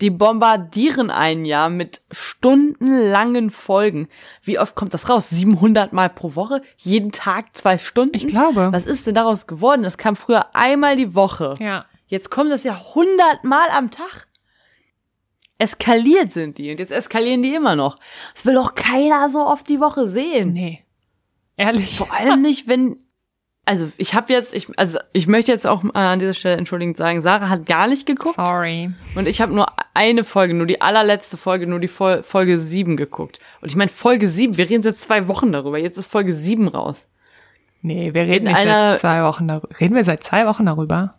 Die 0.00 0.10
bombardieren 0.10 1.10
einen 1.10 1.44
ja 1.44 1.68
mit 1.68 2.02
stundenlangen 2.10 3.50
Folgen. 3.50 4.08
Wie 4.42 4.58
oft 4.58 4.74
kommt 4.74 4.92
das 4.92 5.08
raus? 5.08 5.30
700 5.30 5.92
Mal 5.92 6.10
pro 6.10 6.34
Woche? 6.34 6.62
Jeden 6.76 7.12
Tag 7.12 7.56
zwei 7.56 7.78
Stunden? 7.78 8.16
Ich 8.16 8.26
glaube. 8.26 8.68
Was 8.72 8.86
ist 8.86 9.06
denn 9.06 9.14
daraus 9.14 9.46
geworden? 9.46 9.84
Das 9.84 9.96
kam 9.96 10.16
früher 10.16 10.54
einmal 10.54 10.96
die 10.96 11.14
Woche. 11.14 11.54
Ja. 11.60 11.84
Jetzt 12.06 12.30
kommt 12.30 12.50
das 12.50 12.64
ja 12.64 12.74
100 12.74 13.44
Mal 13.44 13.68
am 13.70 13.90
Tag. 13.90 14.26
Eskaliert 15.58 16.32
sind 16.32 16.58
die 16.58 16.72
und 16.72 16.80
jetzt 16.80 16.90
eskalieren 16.90 17.42
die 17.42 17.54
immer 17.54 17.76
noch. 17.76 17.98
Das 18.34 18.44
will 18.44 18.54
doch 18.54 18.74
keiner 18.74 19.30
so 19.30 19.46
oft 19.46 19.68
die 19.68 19.80
Woche 19.80 20.08
sehen. 20.08 20.52
Nee. 20.52 20.84
Ehrlich. 21.56 21.96
Vor 21.96 22.12
allem 22.12 22.42
nicht, 22.42 22.66
wenn 22.66 23.03
also 23.66 23.90
ich 23.96 24.14
habe 24.14 24.32
jetzt 24.32 24.54
ich 24.54 24.68
also 24.78 24.98
ich 25.12 25.26
möchte 25.26 25.50
jetzt 25.52 25.66
auch 25.66 25.82
mal 25.82 26.12
an 26.12 26.18
dieser 26.18 26.34
Stelle 26.34 26.56
entschuldigend 26.56 26.96
sagen, 26.96 27.22
Sarah 27.22 27.48
hat 27.48 27.66
gar 27.66 27.86
nicht 27.86 28.06
geguckt 28.06 28.36
Sorry. 28.36 28.90
und 29.14 29.26
ich 29.26 29.40
habe 29.40 29.54
nur 29.54 29.66
eine 29.94 30.24
Folge, 30.24 30.54
nur 30.54 30.66
die 30.66 30.80
allerletzte 30.80 31.36
Folge, 31.36 31.66
nur 31.66 31.80
die 31.80 31.88
Fol 31.88 32.22
Folge 32.22 32.58
7 32.58 32.96
geguckt. 32.96 33.38
Und 33.60 33.70
ich 33.70 33.76
meine 33.76 33.90
Folge 33.90 34.28
7, 34.28 34.56
wir 34.56 34.68
reden 34.68 34.82
seit 34.82 34.98
zwei 34.98 35.28
Wochen 35.28 35.52
darüber. 35.52 35.78
Jetzt 35.78 35.98
ist 35.98 36.10
Folge 36.10 36.34
7 36.34 36.68
raus. 36.68 37.06
Nee, 37.82 38.12
wir 38.14 38.22
reden 38.22 38.46
In 38.46 38.54
seit 38.54 38.98
zwei 39.00 39.22
Wochen 39.24 39.46
darüber. 39.46 39.68
Reden 39.78 39.94
wir 39.94 40.04
seit 40.04 40.22
zwei 40.24 40.46
Wochen 40.46 40.64
darüber? 40.66 41.14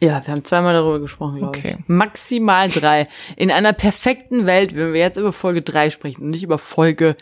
Ja, 0.00 0.24
wir 0.24 0.32
haben 0.32 0.44
zweimal 0.44 0.74
darüber 0.74 1.00
gesprochen, 1.00 1.38
glaube 1.38 1.58
Okay. 1.58 1.76
ich. 1.80 1.88
Maximal 1.88 2.68
drei. 2.68 3.08
In 3.36 3.50
einer 3.50 3.72
perfekten 3.72 4.46
Welt 4.46 4.74
würden 4.74 4.92
wir 4.92 5.00
jetzt 5.00 5.16
über 5.16 5.32
Folge 5.32 5.62
3 5.62 5.90
sprechen 5.90 6.22
und 6.22 6.30
nicht 6.30 6.42
über 6.44 6.58
Folge 6.58 7.16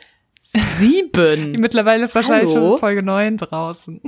7. 0.52 1.52
Mittlerweile 1.58 2.04
ist 2.04 2.14
wahrscheinlich 2.14 2.54
Hallo? 2.54 2.72
schon 2.72 2.80
Folge 2.80 3.02
9 3.02 3.36
draußen. 3.36 4.00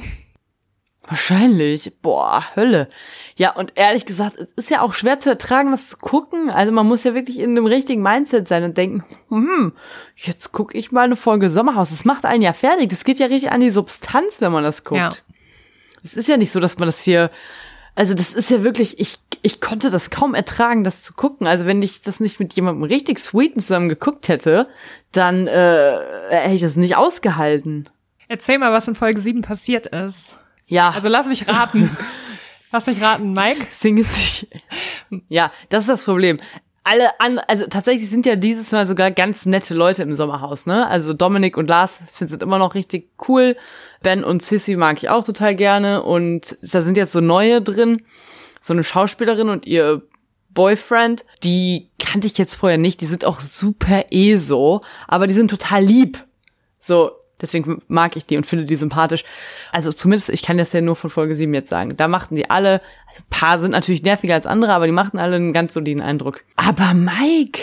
Wahrscheinlich. 1.09 1.93
Boah, 2.03 2.45
Hölle. 2.55 2.89
Ja, 3.37 3.53
und 3.53 3.73
ehrlich 3.77 4.05
gesagt, 4.05 4.37
es 4.37 4.53
ist 4.53 4.71
ja 4.71 4.83
auch 4.83 4.93
schwer 4.93 5.21
zu 5.21 5.31
ertragen, 5.31 5.71
das 5.71 5.89
zu 5.89 5.97
gucken. 5.97 6.51
Also 6.51 6.71
man 6.71 6.87
muss 6.87 7.05
ja 7.05 7.15
wirklich 7.15 7.39
in 7.39 7.55
dem 7.55 7.65
richtigen 7.65 8.03
Mindset 8.03 8.47
sein 8.47 8.65
und 8.65 8.77
denken, 8.77 9.05
hm, 9.31 9.73
jetzt 10.17 10.53
gucke 10.53 10.77
ich 10.77 10.93
mal 10.93 11.05
eine 11.05 11.17
Folge 11.17 11.49
Sommerhaus. 11.49 11.91
Das 11.91 12.05
macht 12.05 12.27
einen 12.27 12.43
ja 12.43 12.53
fertig. 12.53 12.91
Das 12.91 13.05
geht 13.05 13.19
ja 13.19 13.27
richtig 13.27 13.51
an 13.51 13.61
die 13.61 13.71
Substanz, 13.71 14.41
wenn 14.41 14.53
man 14.53 14.65
das 14.65 14.85
guckt. 14.85 15.01
Ja. 15.01 15.13
Es 16.05 16.15
ist 16.15 16.29
ja 16.29 16.37
nicht 16.37 16.53
so, 16.53 16.61
dass 16.61 16.79
man 16.79 16.87
das 16.87 17.01
hier, 17.01 17.31
also 17.95 18.13
das 18.13 18.33
ist 18.35 18.51
ja 18.51 18.63
wirklich, 18.63 19.01
ich, 19.01 19.19
ich 19.43 19.61
konnte 19.61 19.91
das 19.91 20.11
kaum 20.11 20.35
ertragen, 20.35 20.85
das 20.85 21.03
zu 21.03 21.13
gucken. 21.15 21.47
Also 21.47 21.67
wenn 21.67 21.83
ich 21.83 22.03
das 22.03 22.21
nicht 22.21 22.41
mit 22.41 22.55
jemandem 22.55 22.85
richtig 22.85 23.19
sweeten 23.19 23.61
zusammen 23.61 23.89
geguckt 23.89 24.29
hätte, 24.29 24.69
dann 25.13 25.47
äh, 25.47 25.99
hätte 26.31 26.55
ich 26.55 26.63
das 26.63 26.77
nicht 26.77 26.97
ausgehalten. 26.97 27.89
Erzähl 28.29 28.59
mal, 28.59 28.73
was 28.73 28.89
in 28.89 28.95
Folge 28.95 29.21
7 29.21 29.43
passiert 29.43 29.87
ist. 29.87 30.37
Ja. 30.67 30.91
Also 30.91 31.09
lass 31.09 31.27
mich 31.27 31.49
raten. 31.49 31.97
lass 32.73 32.87
mich 32.87 33.01
raten, 33.01 33.33
Mike. 33.33 33.67
Sing 33.71 33.99
es 33.99 34.15
sich. 34.15 34.49
Ja, 35.29 35.51
das 35.71 35.85
ist 35.85 35.89
das 35.89 36.05
Problem. 36.05 36.39
Alle 36.85 37.21
an, 37.21 37.39
also 37.39 37.67
tatsächlich 37.67 38.09
sind 38.09 38.25
ja 38.25 38.37
dieses 38.37 38.71
Mal 38.73 38.87
sogar 38.87 39.11
ganz 39.11 39.45
nette 39.47 39.75
Leute 39.75 40.03
im 40.03 40.15
Sommerhaus, 40.15 40.65
ne? 40.65 40.87
Also 40.87 41.13
Dominik 41.13 41.57
und 41.57 41.69
Lars 41.69 42.01
sind 42.15 42.43
immer 42.43 42.59
noch 42.59 42.75
richtig 42.75 43.11
cool. 43.29 43.57
Ben 44.03 44.25
und 44.25 44.43
Sissy 44.43 44.77
mag 44.77 44.97
ich 44.99 45.09
auch 45.09 45.25
total 45.25 45.55
gerne 45.55 46.03
und 46.03 46.57
da 46.63 46.83
sind 46.83 46.97
jetzt 46.97 47.13
so 47.13 47.21
neue 47.21 47.61
drin. 47.61 48.03
So 48.69 48.75
eine 48.75 48.85
Schauspielerin 48.85 49.49
und 49.49 49.67
ihr 49.67 50.03
Boyfriend, 50.51 51.25
die 51.43 51.89
kannte 51.99 52.27
ich 52.27 52.37
jetzt 52.37 52.55
vorher 52.55 52.77
nicht, 52.77 53.01
die 53.01 53.07
sind 53.07 53.25
auch 53.25 53.41
super 53.41 54.05
eh 54.11 54.37
so, 54.37 54.83
aber 55.07 55.27
die 55.27 55.33
sind 55.33 55.49
total 55.51 55.83
lieb. 55.83 56.23
So, 56.79 57.13
deswegen 57.41 57.81
mag 57.89 58.15
ich 58.17 58.27
die 58.27 58.37
und 58.37 58.45
finde 58.45 58.67
die 58.67 58.77
sympathisch. 58.77 59.25
Also 59.73 59.91
zumindest, 59.91 60.29
ich 60.29 60.43
kann 60.43 60.59
das 60.59 60.75
ja 60.75 60.83
nur 60.83 60.97
von 60.97 61.09
Folge 61.09 61.35
7 61.35 61.55
jetzt 61.55 61.71
sagen. 61.71 61.97
Da 61.97 62.09
machten 62.09 62.37
die 62.37 62.51
alle, 62.51 62.83
also 63.07 63.23
ein 63.23 63.31
paar 63.31 63.59
sind 63.59 63.71
natürlich 63.71 64.03
nerviger 64.03 64.35
als 64.35 64.45
andere, 64.45 64.75
aber 64.75 64.85
die 64.85 64.93
machten 64.93 65.17
alle 65.17 65.37
einen 65.37 65.55
ganz 65.55 65.73
soliden 65.73 66.03
Eindruck. 66.03 66.45
Aber 66.57 66.93
Mike, 66.93 67.63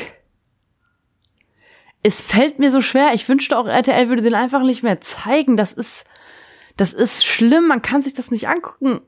es 2.02 2.24
fällt 2.24 2.58
mir 2.58 2.72
so 2.72 2.82
schwer. 2.82 3.12
Ich 3.14 3.30
wünschte 3.30 3.60
auch, 3.60 3.68
RTL 3.68 4.10
würde 4.10 4.24
den 4.24 4.34
einfach 4.34 4.64
nicht 4.64 4.82
mehr 4.82 5.02
zeigen. 5.02 5.56
Das 5.56 5.72
ist, 5.72 6.04
das 6.78 6.94
ist 6.94 7.28
schlimm. 7.28 7.68
Man 7.68 7.84
kann 7.84 8.02
sich 8.02 8.16
das 8.16 8.32
nicht 8.32 8.48
angucken, 8.48 9.02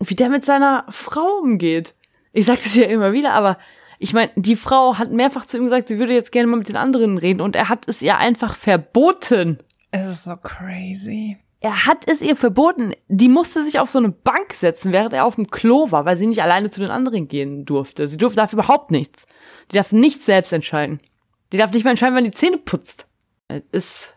wie 0.00 0.14
der 0.14 0.28
mit 0.28 0.44
seiner 0.44 0.84
Frau 0.88 1.38
umgeht. 1.42 1.94
Ich 2.32 2.46
sage 2.46 2.60
das 2.62 2.74
ja 2.74 2.84
immer 2.84 3.12
wieder, 3.12 3.32
aber 3.32 3.58
ich 3.98 4.12
meine, 4.12 4.30
die 4.36 4.56
Frau 4.56 4.96
hat 4.96 5.10
mehrfach 5.10 5.46
zu 5.46 5.56
ihm 5.56 5.64
gesagt, 5.64 5.88
sie 5.88 5.98
würde 5.98 6.14
jetzt 6.14 6.32
gerne 6.32 6.46
mal 6.46 6.56
mit 6.56 6.68
den 6.68 6.76
anderen 6.76 7.18
reden 7.18 7.40
und 7.40 7.56
er 7.56 7.68
hat 7.68 7.88
es 7.88 8.00
ihr 8.00 8.16
einfach 8.16 8.54
verboten. 8.54 9.58
Es 9.90 10.06
ist 10.06 10.24
so 10.24 10.36
crazy. 10.36 11.38
Er 11.60 11.86
hat 11.86 12.06
es 12.06 12.22
ihr 12.22 12.36
verboten. 12.36 12.94
Die 13.08 13.28
musste 13.28 13.64
sich 13.64 13.80
auf 13.80 13.90
so 13.90 13.98
eine 13.98 14.10
Bank 14.10 14.54
setzen, 14.54 14.92
während 14.92 15.12
er 15.12 15.24
auf 15.24 15.34
dem 15.34 15.50
Klo 15.50 15.90
war, 15.90 16.04
weil 16.04 16.16
sie 16.16 16.28
nicht 16.28 16.42
alleine 16.42 16.70
zu 16.70 16.80
den 16.80 16.90
anderen 16.90 17.26
gehen 17.26 17.64
durfte. 17.64 18.06
Sie 18.06 18.16
durfte 18.16 18.36
dafür 18.36 18.60
überhaupt 18.60 18.92
nichts. 18.92 19.26
Die 19.72 19.76
darf 19.76 19.90
nichts 19.90 20.26
selbst 20.26 20.52
entscheiden. 20.52 21.00
Die 21.52 21.56
darf 21.56 21.72
nicht 21.72 21.82
mal 21.82 21.90
entscheiden, 21.90 22.14
wann 22.14 22.24
die 22.24 22.30
Zähne 22.30 22.58
putzt. 22.58 23.08
Es 23.48 23.62
ist 23.72 24.16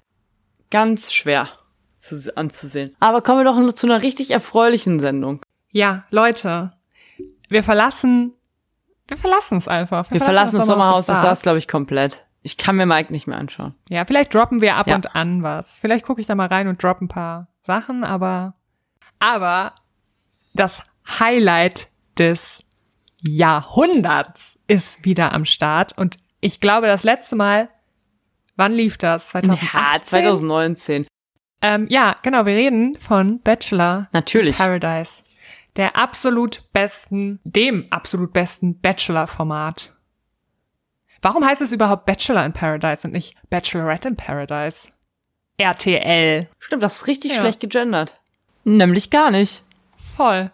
ganz 0.70 1.12
schwer 1.12 1.50
zu, 1.98 2.38
anzusehen. 2.38 2.96
Aber 3.00 3.22
kommen 3.22 3.40
wir 3.40 3.46
doch 3.46 3.58
noch 3.58 3.74
zu 3.74 3.88
einer 3.88 4.04
richtig 4.04 4.30
erfreulichen 4.30 5.00
Sendung. 5.00 5.42
Ja, 5.72 6.04
Leute, 6.10 6.72
wir 7.50 7.64
verlassen, 7.64 8.34
wir 9.08 9.18
verlassen 9.18 9.58
es 9.58 9.68
einfach. 9.68 10.10
Wir 10.12 10.20
verlassen 10.22 10.58
das 10.58 10.66
Sommerhaus, 10.66 11.06
das 11.06 11.22
saß, 11.22 11.42
glaube 11.42 11.60
ich, 11.60 11.68
komplett. 11.68 12.26
Ich 12.44 12.58
kann 12.58 12.76
mir 12.76 12.86
Mike 12.86 13.12
nicht 13.12 13.28
mehr 13.28 13.38
anschauen. 13.38 13.76
Ja, 13.90 14.04
vielleicht 14.06 14.34
droppen 14.34 14.62
wir 14.62 14.76
ab 14.76 14.88
Ja. 14.88 14.96
und 14.96 15.16
an 15.16 15.44
was. 15.44 15.80
Vielleicht 15.80 16.06
gucke 16.06 16.22
ich 16.22 16.28
da 16.28 16.36
mal 16.36 16.48
rein 16.48 16.68
und 16.68 16.82
droppe 16.82 17.06
ein 17.06 17.08
paar 17.08 17.48
Sachen, 17.64 18.04
aber, 18.04 18.56
aber 19.20 19.74
das 20.54 20.82
Highlight 21.20 21.90
des 22.18 22.64
Jahrhunderts 23.22 24.60
ist 24.68 25.04
wieder 25.06 25.34
am 25.34 25.46
Start 25.46 25.98
und 25.98 26.18
ich 26.40 26.60
glaube, 26.60 26.88
das 26.88 27.04
letzte 27.04 27.36
Mal, 27.36 27.70
wann 28.56 28.72
lief 28.74 28.98
das? 28.98 29.30
2018? 29.30 29.70
Ja, 29.80 30.04
2019. 30.04 31.08
Ähm, 31.62 31.86
ja, 31.90 32.16
genau, 32.24 32.48
wir 32.48 32.56
reden 32.56 32.98
von 33.00 33.40
Bachelor 33.42 34.08
Natürlich. 34.12 34.58
Paradise. 34.58 35.22
Der 35.78 35.96
absolut 35.96 36.64
besten, 36.74 37.40
dem 37.44 37.88
absolut 37.92 38.34
besten 38.34 38.80
Bachelor-Format. 38.82 39.96
Warum 41.22 41.46
heißt 41.46 41.62
es 41.62 41.72
überhaupt 41.72 42.06
Bachelor 42.06 42.46
in 42.46 42.52
Paradise 42.54 43.08
und 43.08 43.14
nicht 43.14 43.36
Bachelorette 43.50 44.10
in 44.10 44.16
Paradise? 44.18 44.90
RTL. 45.58 46.50
Stimmt, 46.60 46.84
das 46.84 46.98
ist 46.98 47.08
richtig 47.08 47.32
Ja. 47.34 47.38
schlecht 47.42 47.60
gegendert. 47.60 48.20
Nämlich 48.64 49.10
gar 49.12 49.32
nicht. 49.32 49.64
Voll. 50.16 50.52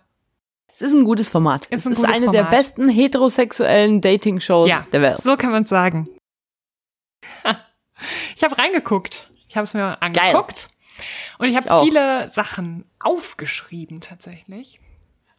Es 0.73 0.81
ist 0.81 0.93
ein 0.93 1.05
gutes 1.05 1.29
Format. 1.29 1.65
Ist 1.67 1.79
es 1.81 1.85
ein 1.87 1.93
ist 1.93 1.97
gutes 1.99 2.15
eine 2.15 2.25
Format. 2.25 2.51
der 2.51 2.57
besten 2.57 2.89
heterosexuellen 2.89 4.01
Dating-Shows 4.01 4.69
Ja, 4.69 4.85
der 4.91 5.01
Welt. 5.01 5.17
so 5.23 5.35
kann 5.37 5.51
man 5.51 5.65
sagen. 5.65 6.07
Ich 8.35 8.43
habe 8.43 8.55
reingeguckt. 8.55 9.27
Ich 9.49 9.55
habe 9.57 9.63
es 9.63 9.73
mir 9.73 9.99
angeguckt. 10.03 10.69
Und 11.39 11.47
ich 11.49 11.55
habe 11.55 11.83
viele 11.83 12.29
Sachen 12.29 12.85
aufgeschrieben 12.99 14.01
tatsächlich. 14.01 14.79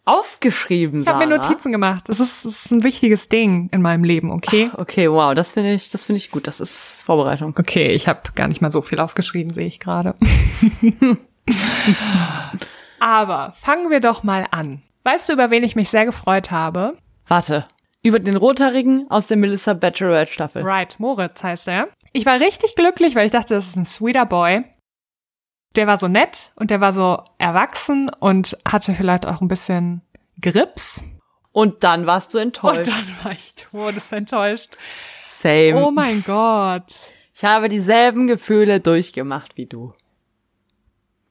Aufgeschrieben, 0.08 1.02
Ich 1.02 1.06
habe 1.06 1.26
mir. 1.26 1.36
Notizen 1.36 1.70
gemacht. 1.70 2.08
Das 2.08 2.18
ist, 2.18 2.44
das 2.44 2.64
ist 2.64 2.70
ein 2.72 2.82
wichtiges 2.82 3.28
Ding 3.28 3.68
in 3.72 3.82
meinem 3.82 4.04
Leben, 4.04 4.30
okay? 4.30 4.70
Okay, 4.76 5.10
wow, 5.10 5.34
das 5.34 5.52
finde 5.52 5.74
ich, 5.74 5.90
das 5.90 6.06
finde 6.06 6.16
ich 6.16 6.30
gut. 6.30 6.46
Das 6.46 6.60
ist 6.60 7.02
Vorbereitung. 7.04 7.54
Okay, 7.58 7.90
ich 7.90 8.08
habe 8.08 8.20
gar 8.34 8.48
nicht 8.48 8.62
mal 8.62 8.70
so 8.70 8.80
viel 8.80 9.00
aufgeschrieben, 9.00 9.52
sehe 9.52 9.66
ich 9.66 9.80
gerade. 9.80 10.14
Aber 13.00 13.52
fangen 13.52 13.90
wir 13.90 14.00
doch 14.00 14.22
mal 14.22 14.46
an. 14.50 14.82
Weißt 15.04 15.28
du, 15.28 15.34
über 15.34 15.50
wen 15.50 15.62
ich 15.62 15.76
mich 15.76 15.90
sehr 15.90 16.06
gefreut 16.06 16.50
habe? 16.50 16.96
Warte. 17.26 17.66
Über 18.02 18.18
den 18.18 18.36
Rothaarigen 18.36 19.06
aus 19.10 19.26
der 19.26 19.36
Melissa 19.36 19.74
Bachelorette 19.74 20.32
Staffel. 20.32 20.62
Right, 20.62 20.98
Moritz 20.98 21.42
heißt 21.42 21.68
er. 21.68 21.88
Ich 22.12 22.24
war 22.24 22.40
richtig 22.40 22.74
glücklich, 22.76 23.14
weil 23.14 23.26
ich 23.26 23.32
dachte, 23.32 23.54
das 23.54 23.66
ist 23.66 23.76
ein 23.76 23.86
sweeter 23.86 24.24
Boy. 24.24 24.64
Der 25.78 25.86
war 25.86 25.96
so 25.96 26.08
nett 26.08 26.50
und 26.56 26.72
der 26.72 26.80
war 26.80 26.92
so 26.92 27.22
erwachsen 27.38 28.10
und 28.18 28.58
hatte 28.68 28.94
vielleicht 28.94 29.24
auch 29.26 29.40
ein 29.40 29.46
bisschen 29.46 30.02
Grips. 30.40 31.04
Und 31.52 31.84
dann 31.84 32.04
warst 32.04 32.34
du 32.34 32.38
Und 32.38 32.46
enttäuscht. 32.46 32.88
dann 32.88 33.16
war 33.22 33.30
ich 33.30 33.54
todesenttäuscht. 33.54 34.76
Same. 35.28 35.76
Oh 35.76 35.92
mein 35.92 36.24
Gott. 36.24 36.92
Ich 37.32 37.44
habe 37.44 37.68
dieselben 37.68 38.26
Gefühle 38.26 38.80
durchgemacht 38.80 39.56
wie 39.56 39.66
du. 39.66 39.94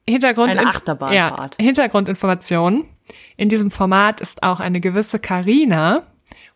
Hintergrund 0.08 0.48
Eine 0.48 0.66
Achterbahnfahrt. 0.66 1.56
Ja, 1.58 1.62
Hintergrundinformation. 1.62 2.88
In 3.36 3.50
diesem 3.50 3.70
Format 3.70 4.22
ist 4.22 4.42
auch 4.42 4.60
eine 4.60 4.80
gewisse 4.80 5.18
Karina 5.18 6.04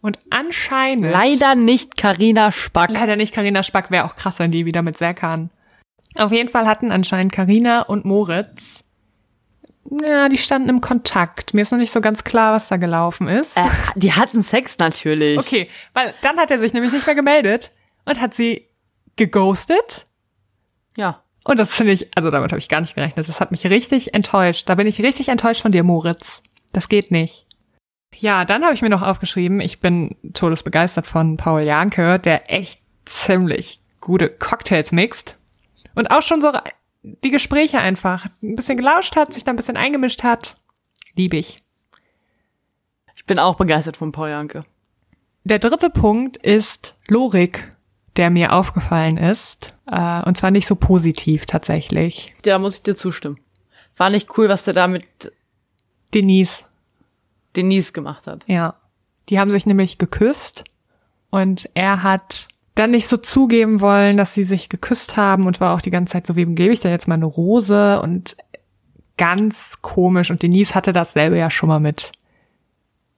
Und 0.01 0.19
anscheinend. 0.31 1.13
Leider 1.13 1.57
nicht 1.57 1.99
Karina 1.99 2.53
Spack. 2.53 2.89
Leider 2.89 3.17
nicht 3.17 3.35
Karina 3.35 3.63
Spack, 3.63 3.91
wäre 3.91 4.07
auch 4.07 4.17
krass, 4.17 4.39
wenn 4.39 4.51
die 4.51 4.65
wieder 4.65 4.81
mit 4.81 4.97
Serkan. 4.97 5.51
Auf 6.17 6.33
jeden 6.33 6.49
Fall 6.49 6.67
hatten 6.67 6.93
anscheinend 6.93 7.33
Karina 7.33 7.83
und 7.83 8.05
Moritz. 8.05 8.81
Ja, 9.91 10.29
die 10.29 10.39
standen 10.39 10.69
im 10.69 10.81
Kontakt. 10.81 11.55
Mir 11.55 11.63
ist 11.63 11.73
noch 11.73 11.79
nicht 11.79 11.93
so 11.93 12.01
ganz 12.01 12.25
klar, 12.25 12.55
was 12.55 12.69
da 12.69 12.77
gelaufen 12.77 13.29
ist. 13.29 13.57
Äh, 13.57 13.65
die 13.95 14.13
hatten 14.13 14.43
Sex 14.43 14.79
natürlich. 14.79 15.39
Okay, 15.39 15.69
weil 15.93 16.15
dann 16.23 16.39
hat 16.39 16.51
er 16.51 16.59
sich 16.59 16.73
nämlich 16.73 16.93
nicht 16.93 17.07
mehr 17.07 17.15
gemeldet 17.15 17.73
und 18.05 18.21
hat 18.21 18.35
sie 18.35 18.69
geghostet. 19.17 20.07
Ja. 20.97 21.23
Und 21.45 21.59
das 21.59 21.75
finde 21.75 21.93
ich, 21.93 22.09
also 22.17 22.31
damit 22.31 22.53
habe 22.53 22.61
ich 22.61 22.69
gar 22.69 22.81
nicht 22.81 22.95
gerechnet. 22.95 23.29
Das 23.29 23.41
hat 23.41 23.51
mich 23.51 23.67
richtig 23.67 24.15
enttäuscht. 24.15 24.69
Da 24.69 24.77
bin 24.77 24.87
ich 24.87 25.03
richtig 25.03 25.29
enttäuscht 25.29 25.63
von 25.63 25.73
dir, 25.73 25.83
Moritz. 25.83 26.43
Das 26.73 26.89
geht 26.89 27.11
nicht. 27.11 27.47
Ja, 28.15 28.45
dann 28.45 28.63
habe 28.63 28.75
ich 28.75 28.83
mir 28.83 28.91
noch 28.91 29.03
aufgeschrieben, 29.03 29.61
ich 29.61 29.81
bin 29.81 30.17
todesbegeistert 30.35 31.07
von 31.07 31.37
Paul 31.37 31.63
Janke, 31.63 32.19
der 32.19 32.53
echt 32.53 32.81
ziemlich 33.05 33.81
gute 34.01 34.29
Cocktails 34.29 34.93
mixt. 34.93 35.39
Und 35.95 36.11
auch 36.11 36.23
schon 36.23 36.41
so 36.41 36.53
die 37.03 37.31
Gespräche 37.31 37.79
einfach 37.79 38.27
ein 38.43 38.57
bisschen 38.57 38.77
gelauscht 38.77 39.17
hat, 39.17 39.33
sich 39.33 39.45
da 39.45 39.53
ein 39.53 39.57
bisschen 39.57 39.77
eingemischt 39.77 40.23
hat. 40.23 40.55
Liebe 41.17 41.37
ich. 41.37 41.59
Ich 43.15 43.27
bin 43.27 43.39
auch 43.39 43.57
begeistert 43.57 43.97
von 43.97 44.13
Paul 44.13 44.31
Janke. 44.31 44.65
Der 45.45 45.59
dritte 45.59 45.91
Punkt 45.91 46.37
ist 46.37 46.95
Lorik, 47.09 47.77
der 48.17 48.31
mir 48.31 48.53
aufgefallen 48.53 49.17
ist. 49.17 49.75
Äh, 49.87 50.23
und 50.23 50.37
zwar 50.37 50.51
nicht 50.51 50.67
so 50.67 50.77
positiv 50.77 51.47
tatsächlich. 51.47 52.35
Da 52.43 52.59
muss 52.59 52.77
ich 52.77 52.83
dir 52.83 52.97
zustimmen. 52.97 53.41
War 53.97 54.11
nicht 54.11 54.37
cool, 54.39 54.49
was 54.49 54.65
der 54.65 54.75
da 54.75 54.89
mit 54.89 55.05
Denise, 56.15 56.65
Denise 57.57 57.93
gemacht 57.93 58.27
hat. 58.27 58.45
ja. 58.47 58.77
Die 59.29 59.39
haben 59.39 59.53
sich 59.53 59.67
nämlich 59.67 59.99
geküsst 59.99 60.65
und 61.31 61.71
er 61.75 62.03
hat 62.03 62.49
dann 62.75 62.91
nicht 62.91 63.07
so 63.07 63.17
zugeben 63.17 63.81
wollen, 63.81 64.17
dass 64.17 64.35
sie 64.35 64.45
sich 64.45 64.69
geküsst 64.69 65.17
haben 65.17 65.47
und 65.47 65.61
war 65.61 65.75
auch 65.75 65.81
die 65.83 65.91
ganze 65.91 66.13
Zeit 66.13 66.27
so, 66.27 66.37
wem 66.37 66.55
gebe 66.55 66.73
ich 66.73 66.81
da 66.81 66.89
jetzt 66.89 67.09
mal 67.09 67.15
eine 67.15 67.27
Rose 67.27 68.01
und 68.01 68.37
ganz 69.17 69.79
komisch. 69.83 70.31
Und 70.31 70.43
Denise 70.43 70.75
hatte 70.75 70.93
dasselbe 70.93 71.37
ja 71.37 71.51
schon 71.51 71.69
mal 71.69 71.81
mit, 71.81 72.13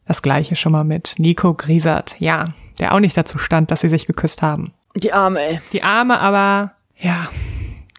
das 0.07 0.23
gleiche 0.23 0.57
schon 0.57 0.73
mal 0.73 0.85
mit 0.85 1.15
Nico 1.19 1.55
Griesert, 1.55 2.17
ja, 2.19 2.55
der 2.81 2.93
auch 2.93 3.01
nicht 3.01 3.17
dazu 3.17 3.39
stand, 3.39 3.71
dass 3.71 3.81
sie 3.81 3.89
sich 3.89 4.07
geküsst 4.07 4.43
haben. 4.43 4.73
Die 4.97 5.13
Arme, 5.13 5.41
ey. 5.41 5.61
Die 5.73 5.83
Arme 5.83 6.19
aber, 6.19 6.73
ja, 6.97 7.29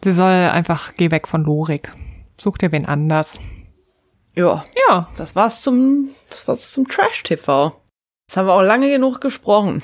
sie 0.03 0.13
soll 0.13 0.31
einfach, 0.31 0.93
geh 0.97 1.11
weg 1.11 1.27
von 1.27 1.43
Lorik. 1.43 1.91
Such 2.39 2.57
dir 2.57 2.71
wen 2.71 2.85
anders. 2.85 3.39
Ja, 4.35 4.65
Ja, 4.89 5.09
das 5.15 5.35
war's 5.35 5.61
zum, 5.61 6.09
das 6.29 6.47
war's 6.47 6.71
zum 6.71 6.87
Trash-TV. 6.87 7.73
Jetzt 8.27 8.37
haben 8.37 8.47
wir 8.47 8.53
auch 8.53 8.61
lange 8.61 8.89
genug 8.89 9.21
gesprochen. 9.21 9.83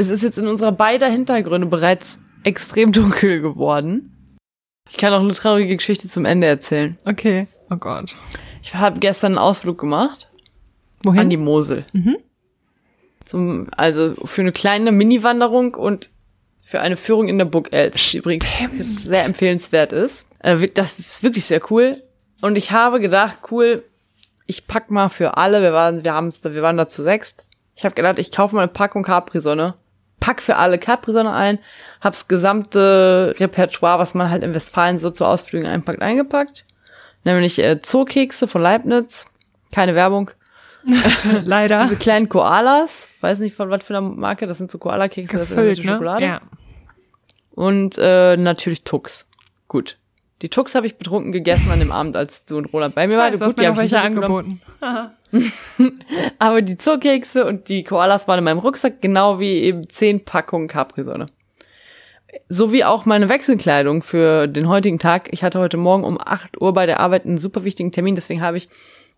Es 0.00 0.08
ist 0.08 0.22
jetzt 0.22 0.38
in 0.38 0.46
unserer 0.48 0.72
beider 0.72 1.08
Hintergründe 1.08 1.66
bereits 1.66 2.18
extrem 2.42 2.90
dunkel 2.98 3.40
geworden. 3.42 4.36
Ich 4.88 4.96
kann 4.96 5.12
auch 5.12 5.20
eine 5.20 5.32
traurige 5.34 5.76
Geschichte 5.76 6.08
zum 6.08 6.24
Ende 6.24 6.46
erzählen. 6.46 6.98
okay. 7.04 7.46
Oh 7.72 7.76
Gott. 7.76 8.14
Ich 8.62 8.74
habe 8.74 8.98
gestern 8.98 9.32
einen 9.32 9.38
Ausflug 9.38 9.78
gemacht 9.78 10.28
Wohin? 11.04 11.20
an 11.20 11.30
die 11.30 11.36
Mosel. 11.36 11.84
Zum, 13.24 13.68
also 13.76 14.14
für 14.24 14.40
eine 14.40 14.50
kleine 14.52 14.90
Mini-Wanderung 14.90 15.74
und 15.74 16.10
für 16.62 16.80
eine 16.80 16.96
Führung 16.96 17.28
in 17.28 17.38
der 17.38 17.44
Burg 17.44 17.72
Els, 17.72 18.10
die 18.10 18.18
übrigens 18.18 18.46
sehr 19.04 19.24
empfehlenswert 19.26 19.92
ist. 19.92 20.26
Äh, 20.40 20.66
Das 20.74 20.98
ist 20.98 21.22
wirklich 21.22 21.44
sehr 21.44 21.60
cool. 21.70 21.96
Und 22.40 22.56
ich 22.56 22.72
habe 22.72 22.98
gedacht, 23.00 23.38
cool, 23.52 23.84
ich 24.46 24.66
pack 24.66 24.90
mal 24.90 25.08
für 25.10 25.36
alle, 25.36 25.62
wir 25.62 25.72
waren, 25.72 26.02
wir 26.04 26.14
haben's, 26.14 26.40
da- 26.40 26.52
wir 26.54 26.62
waren 26.62 26.76
da 26.76 26.88
zu 26.88 27.02
sechst. 27.04 27.46
Ich 27.76 27.84
habe 27.84 27.94
gedacht, 27.94 28.18
ich 28.18 28.32
kaufe 28.32 28.56
mal 28.56 28.62
eine 28.62 28.72
Packung 28.72 29.02
Capri-Sonne, 29.04 29.74
pack 30.20 30.42
für 30.42 30.56
alle 30.56 30.78
Capri-Sonne 30.78 31.32
ein, 31.32 31.58
hab's 32.00 32.28
gesamte 32.28 33.34
Repertoire, 33.38 33.98
was 33.98 34.14
man 34.14 34.30
halt 34.30 34.42
in 34.42 34.54
Westfalen 34.54 34.98
so 34.98 35.10
zu 35.10 35.24
Ausflügen 35.24 35.66
einpackt, 35.66 36.02
eingepackt. 36.02 36.66
Nämlich 37.24 37.58
äh, 37.58 37.80
Zookekse 37.82 38.46
von 38.46 38.62
Leibniz, 38.62 39.26
keine 39.72 39.94
Werbung. 39.94 40.30
Leider. 41.44 41.84
Diese 41.84 41.96
kleinen 41.96 42.28
Koalas, 42.28 43.06
weiß 43.20 43.40
nicht 43.40 43.56
von 43.56 43.68
was 43.70 43.84
für 43.84 43.96
einer 43.96 44.00
Marke, 44.00 44.46
das 44.46 44.58
sind 44.58 44.70
so 44.70 44.78
Koala-Kekse, 44.78 45.38
das 45.38 45.50
ist 45.50 45.56
ne? 45.56 45.76
Schokolade. 45.76 46.24
Ja. 46.24 46.40
Und 47.50 47.98
äh, 47.98 48.36
natürlich 48.36 48.84
Tux. 48.84 49.28
Gut. 49.68 49.98
Die 50.42 50.48
Tux 50.48 50.74
habe 50.74 50.86
ich 50.86 50.96
betrunken 50.96 51.32
gegessen 51.32 51.70
an 51.70 51.80
dem 51.80 51.92
Abend, 51.92 52.16
als 52.16 52.46
du 52.46 52.56
und 52.56 52.72
Roland 52.72 52.94
bei 52.94 53.06
mir 53.06 53.18
waren. 53.18 53.32
Weißt, 53.32 53.42
du 53.42 53.44
hast 53.44 53.56
Gut, 53.56 53.62
die 53.62 53.66
habe 53.66 53.84
ich 53.84 53.92
welche 53.92 53.96
nicht 53.96 54.04
angeboten. 54.04 54.60
Aber 56.38 56.62
die 56.62 56.78
Zookekse 56.78 57.44
und 57.44 57.68
die 57.68 57.84
Koalas 57.84 58.26
waren 58.26 58.38
in 58.38 58.44
meinem 58.44 58.58
Rucksack, 58.58 59.02
genau 59.02 59.38
wie 59.38 59.58
eben 59.58 59.88
zehn 59.88 60.24
Packungen 60.24 60.66
Capri-Sonne. 60.66 61.26
Sowie 62.48 62.84
auch 62.84 63.06
meine 63.06 63.28
Wechselkleidung 63.28 64.02
für 64.02 64.46
den 64.46 64.68
heutigen 64.68 64.98
Tag. 64.98 65.28
Ich 65.32 65.42
hatte 65.42 65.58
heute 65.58 65.76
Morgen 65.76 66.04
um 66.04 66.18
8 66.18 66.60
Uhr 66.60 66.72
bei 66.72 66.86
der 66.86 67.00
Arbeit 67.00 67.26
einen 67.26 67.38
super 67.38 67.64
wichtigen 67.64 67.92
Termin, 67.92 68.14
deswegen 68.14 68.40
habe 68.40 68.56
ich 68.56 68.68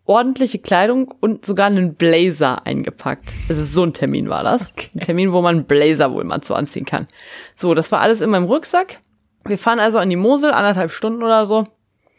ordentliche 0.04 0.58
Kleidung 0.58 1.14
und 1.20 1.46
sogar 1.46 1.66
einen 1.66 1.94
Blazer 1.94 2.66
eingepackt. 2.66 3.34
Das 3.48 3.58
ist 3.58 3.72
so 3.72 3.84
ein 3.84 3.92
Termin 3.92 4.28
war 4.28 4.42
das. 4.42 4.72
Ein 4.94 5.00
Termin, 5.00 5.32
wo 5.32 5.40
man 5.40 5.64
Blazer 5.64 6.12
wohl 6.12 6.24
mal 6.24 6.42
so 6.42 6.54
anziehen 6.54 6.84
kann. 6.84 7.06
So, 7.54 7.74
das 7.74 7.92
war 7.92 8.00
alles 8.00 8.20
in 8.20 8.30
meinem 8.30 8.46
Rucksack. 8.46 8.98
Wir 9.44 9.58
fahren 9.58 9.80
also 9.80 9.98
an 9.98 10.10
die 10.10 10.16
Mosel, 10.16 10.52
anderthalb 10.52 10.92
Stunden 10.92 11.22
oder 11.22 11.46
so. 11.46 11.66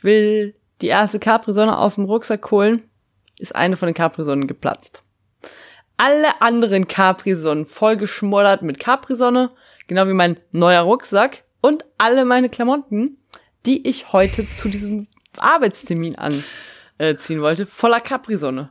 Will 0.02 0.56
die 0.82 0.88
erste 0.88 1.20
Capri-Sonne 1.20 1.78
aus 1.78 1.96
dem 1.96 2.06
Rucksack 2.06 2.52
holen. 2.52 2.90
Ist 3.38 3.56
eine 3.56 3.78
von 3.78 3.88
den 3.88 3.96
Capri-Sonnen 3.96 4.48
geplatzt. 4.48 5.02
Alle 5.98 6.42
anderen 6.42 6.88
Capri-Sonnen 6.88 7.66
vollgeschmoddert 7.66 8.62
mit 8.62 8.80
Capri-Sonne, 8.80 9.52
genau 9.88 10.08
wie 10.08 10.14
mein 10.14 10.38
neuer 10.52 10.82
Rucksack 10.82 11.44
und 11.62 11.86
alle 11.98 12.26
meine 12.26 12.50
Klamotten, 12.50 13.18
die 13.66 13.88
ich 13.88 14.12
heute 14.12 14.50
zu 14.50 14.68
diesem 14.68 15.08
Arbeitstermin 15.38 16.18
anziehen 16.18 17.42
wollte, 17.42 17.66
voller 17.66 18.02
Capri-Sonne. 18.02 18.70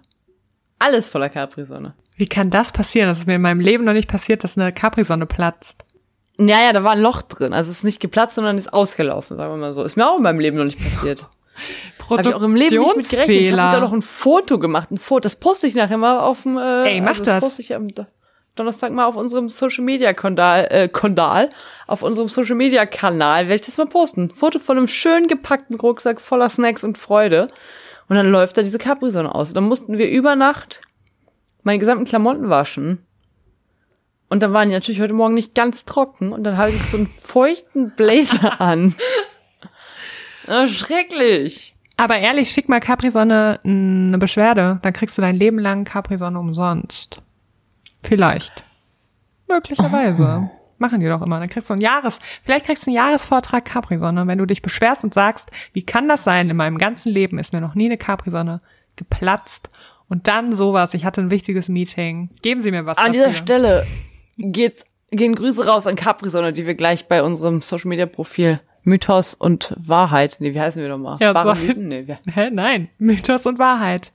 Alles 0.79 1.09
voller 1.09 1.29
Capri-Sonne. 1.29 1.95
Wie 2.17 2.29
kann 2.29 2.51
das 2.51 2.73
passieren? 2.73 3.09
Das 3.09 3.21
ist 3.21 3.27
mir 3.27 3.37
in 3.37 3.43
meinem 3.43 3.61
Leben 3.61 3.85
noch 3.85 3.95
nicht 3.95 4.11
passiert, 4.11 4.45
dass 4.45 4.59
eine 4.59 4.73
Capri-Sonne 4.73 5.27
platzt. 5.27 5.87
Ja, 6.39 6.61
ja, 6.65 6.73
da 6.73 6.83
war 6.83 6.93
ein 6.93 7.01
Loch 7.03 7.23
drin. 7.23 7.53
Also 7.53 7.71
es 7.71 7.79
ist 7.79 7.85
nicht 7.85 8.01
geplatzt, 8.01 8.35
sondern 8.37 8.59
ist 8.59 8.73
ausgelaufen, 8.73 9.37
sagen 9.37 9.53
wir 9.53 9.57
mal 9.59 9.73
so. 9.73 9.83
Ist 9.85 9.97
mir 9.97 10.09
auch 10.09 10.17
in 10.17 10.23
meinem 10.23 10.41
Leben 10.41 10.57
noch 10.57 10.65
nicht 10.65 10.79
passiert. 10.83 11.27
Habe 12.11 12.23
ich 12.29 12.35
auch 12.35 12.43
im 12.43 12.55
Leben 12.57 12.79
nicht 12.79 12.97
mit 12.97 13.09
gerechnet. 13.11 13.37
Ich 13.41 13.53
habe 13.53 13.63
sogar 13.75 13.81
noch 13.81 13.93
ein 13.93 14.03
Foto 14.03 14.59
gemacht. 14.59 14.91
Ein 14.91 14.97
Foto, 14.99 15.21
das 15.21 15.37
poste 15.37 15.67
ich 15.67 15.75
nachher 15.75 15.99
mal 15.99 16.19
auf 16.21 16.43
dem. 16.43 16.57
Äh, 16.59 16.95
Ey, 16.95 17.01
mach 17.01 17.11
also 17.11 17.25
das. 17.25 17.43
poste 17.45 17.63
ich 17.63 17.75
am 17.75 17.89
Do- 17.89 18.07
Donnerstag 18.55 18.93
mal 18.93 19.07
auf 19.07 19.17
unserem 19.17 19.49
Social 19.49 19.85
Media 19.85 20.13
Kondal, 20.13 20.67
äh, 20.71 20.89
Kondal, 20.89 21.49
auf 21.87 22.03
unserem 22.03 22.29
Social 22.29 22.55
Media 22.57 22.85
Kanal 22.85 23.45
werde 23.45 23.55
ich 23.55 23.63
das 23.63 23.79
mal 23.79 23.87
posten. 23.87 24.31
Foto 24.31 24.59
von 24.59 24.77
einem 24.77 24.89
schön 24.89 25.27
gepackten 25.29 25.77
Rucksack 25.79 26.21
voller 26.21 26.51
Snacks 26.51 26.85
und 26.85 26.99
Freude. 26.99 27.49
Und 28.09 28.17
dann 28.17 28.31
läuft 28.31 28.57
da 28.59 28.63
diese 28.63 28.79
Capri-Sonne 28.79 29.35
aus. 29.35 29.49
Und 29.49 29.55
dann 29.55 29.65
mussten 29.65 29.97
wir 29.97 30.11
über 30.11 30.37
Nacht 30.37 30.81
meine 31.63 31.79
gesamten 31.79 32.05
Klamotten 32.05 32.51
waschen. 32.51 33.07
Und 34.33 34.43
dann 34.43 34.55
waren 34.55 34.71
die 34.71 34.75
natürlich 34.75 35.03
heute 35.03 35.13
Morgen 35.13 35.35
nicht 35.35 35.55
ganz 35.55 35.85
trocken. 35.85 36.33
Und 36.33 36.45
dann 36.45 36.57
habe 36.57 36.71
ich 36.71 36.81
so 36.85 36.97
einen 36.97 37.07
feuchten 37.07 37.91
Blazer 37.91 38.61
an. 38.63 38.95
Ah, 40.47 40.67
schrecklich. 40.69 41.75
Aber 41.99 42.17
ehrlich, 42.17 42.51
schick 42.51 42.67
mal 42.67 42.81
Capri-Sonne 42.81 43.61
eine 43.63 44.17
Beschwerde. 44.17 44.79
Dann 44.81 44.95
kriegst 44.95 45.19
du 45.19 45.23
dein 45.23 45.37
Leben 45.37 45.59
lang 45.59 45.85
Capri-Sonne 45.85 46.39
umsonst. 46.39 47.21
Vielleicht. 48.03 48.65
Möglicherweise. 49.49 50.49
Machen 50.79 51.01
die 51.01 51.09
doch 51.09 51.21
immer. 51.21 51.39
Dann 51.39 51.51
kriegst 51.51 51.69
du 51.69 51.75
einen 51.75 51.83
Jahres, 51.83 52.19
vielleicht 52.43 52.65
kriegst 52.65 52.87
du 52.87 52.91
einen 52.91 52.97
Jahresvortrag 52.97 53.67
Capri-Sonne, 53.67 54.27
wenn 54.27 54.39
du 54.39 54.47
dich 54.47 54.63
beschwerst 54.63 55.05
und 55.05 55.13
sagst, 55.13 55.51
wie 55.75 55.85
kann 55.85 56.09
das 56.09 56.25
sein? 56.25 56.49
In 56.49 56.57
meinem 56.57 56.79
ganzen 56.79 57.13
Leben 57.13 57.39
ist 57.39 57.53
mir 57.53 57.61
noch 57.61 57.75
nie 57.75 57.85
eine 57.85 57.99
Capri-Sonne 57.99 58.61
geplatzt. 58.97 59.69
Und 60.09 60.27
dann 60.27 60.55
sowas. 60.55 60.95
Ich 60.95 61.05
hatte 61.05 61.21
ein 61.21 61.31
wichtiges 61.31 61.69
Meeting. 61.69 62.31
Geben 62.41 62.63
Sie 62.63 62.71
mir 62.71 62.87
was 62.87 62.97
An 62.97 63.09
dafür. 63.13 63.27
dieser 63.27 63.39
Stelle 63.39 63.87
geht's, 64.51 64.85
gehen 65.11 65.35
Grüße 65.35 65.67
raus 65.67 65.87
an 65.87 65.97
Capri-Sonne, 65.97 66.53
die 66.53 66.67
wir 66.67 66.75
gleich 66.75 67.07
bei 67.07 67.23
unserem 67.23 67.61
Social 67.63 67.89
Media 67.89 68.07
Profil 68.07 68.61
Mythos 68.85 69.35
und 69.35 69.75
Wahrheit, 69.79 70.39
nee, 70.41 70.55
wie 70.55 70.61
heißen 70.61 70.83
wir 70.83 70.89
nochmal? 70.89 71.19
Ja, 71.21 71.35
Wahre 71.35 71.55
Mythen? 71.55 71.87
Nee, 71.89 72.07
wir, 72.09 72.19
Hä? 72.33 72.51
Nein. 72.51 72.89
Mythos 72.99 73.47
und 73.47 73.59
Wahrheit. 73.59 74.11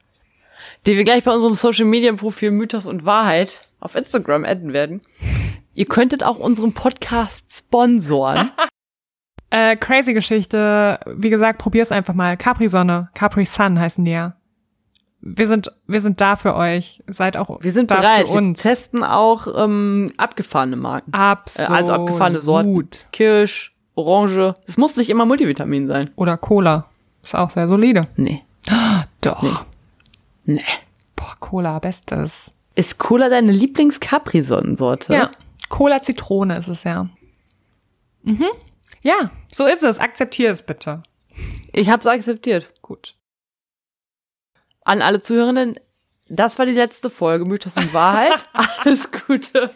die 0.85 0.97
wir 0.97 1.03
gleich 1.05 1.23
bei 1.23 1.31
unserem 1.31 1.53
Social 1.53 1.85
Media 1.85 2.13
Profil 2.13 2.51
Mythos 2.51 2.85
und 2.85 3.05
Wahrheit 3.05 3.69
auf 3.79 3.95
Instagram 3.95 4.43
adden 4.43 4.73
werden. 4.73 5.01
Ihr 5.73 5.85
könntet 5.85 6.23
auch 6.23 6.37
unseren 6.37 6.73
Podcast 6.73 7.55
sponsoren. 7.55 8.51
Äh, 9.49 9.77
crazy 9.77 10.13
Geschichte. 10.13 10.99
Wie 11.05 11.29
gesagt, 11.29 11.59
probier's 11.59 11.93
einfach 11.93 12.13
mal. 12.13 12.35
Capri-Sonne, 12.35 13.09
Capri-Sun 13.13 13.79
heißen 13.79 14.03
die 14.03 14.11
ja. 14.11 14.35
Wir 15.19 15.47
sind, 15.47 15.71
wir 15.87 15.99
sind 16.01 16.21
da 16.21 16.35
für 16.35 16.55
euch. 16.55 17.01
Seid 17.07 17.37
auch 17.37 17.61
Wir 17.61 17.71
sind 17.71 17.91
da 17.91 17.95
bereit. 17.97 18.27
für 18.27 18.33
Wir 18.33 18.37
uns. 18.37 18.61
testen 18.61 19.03
auch 19.03 19.47
ähm, 19.55 20.13
abgefahrene 20.17 20.75
Marken. 20.75 21.11
Absolut. 21.13 21.69
Äh, 21.69 21.73
also 21.73 21.93
abgefahrene 21.93 22.39
Sorten. 22.39 22.89
Kirsch, 23.11 23.75
Orange. 23.95 24.53
Es 24.67 24.77
muss 24.77 24.95
nicht 24.95 25.09
immer 25.09 25.25
Multivitamin 25.25 25.87
sein. 25.87 26.11
Oder 26.15 26.37
Cola. 26.37 26.85
Ist 27.23 27.35
auch 27.35 27.49
sehr 27.49 27.67
solide. 27.67 28.05
Nee. 28.15 28.43
Doch. 29.21 29.65
Nee. 30.45 30.61
Boah, 31.15 31.35
Cola, 31.39 31.79
bestes. 31.79 32.53
Ist 32.75 32.99
Cola 32.99 33.27
deine 33.29 33.51
Lieblings-Capri-Sonnensorte? 33.51 35.13
Ja. 35.13 35.31
Cola 35.67 36.01
Zitrone 36.03 36.57
ist 36.57 36.67
es 36.67 36.83
ja. 36.83 37.09
Mhm. 38.23 38.45
Ja, 39.01 39.31
so 39.51 39.65
ist 39.65 39.83
es. 39.83 39.99
Akzeptier 39.99 40.51
es 40.51 40.61
bitte. 40.61 41.01
Ich 41.73 41.89
hab's 41.89 42.05
akzeptiert. 42.07 42.71
Gut. 42.81 43.15
An 44.87 45.01
alle 45.01 45.19
Zuhörenden, 45.19 45.75
das 46.29 46.57
war 46.57 46.65
die 46.65 46.71
letzte 46.71 47.09
Folge 47.09 47.43
Mythos 47.43 47.75
und 47.75 47.93
Wahrheit. 47.93 48.31
Alles 48.85 49.11
Gute. 49.11 49.69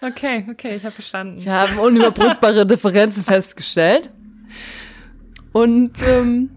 Okay, 0.00 0.46
okay, 0.50 0.76
ich 0.76 0.84
habe 0.84 0.94
verstanden. 0.94 1.44
Wir 1.44 1.52
haben 1.52 1.78
unüberbrückbare 1.78 2.64
Differenzen 2.66 3.24
festgestellt. 3.24 4.08
Und 5.52 5.92
ähm, 6.06 6.48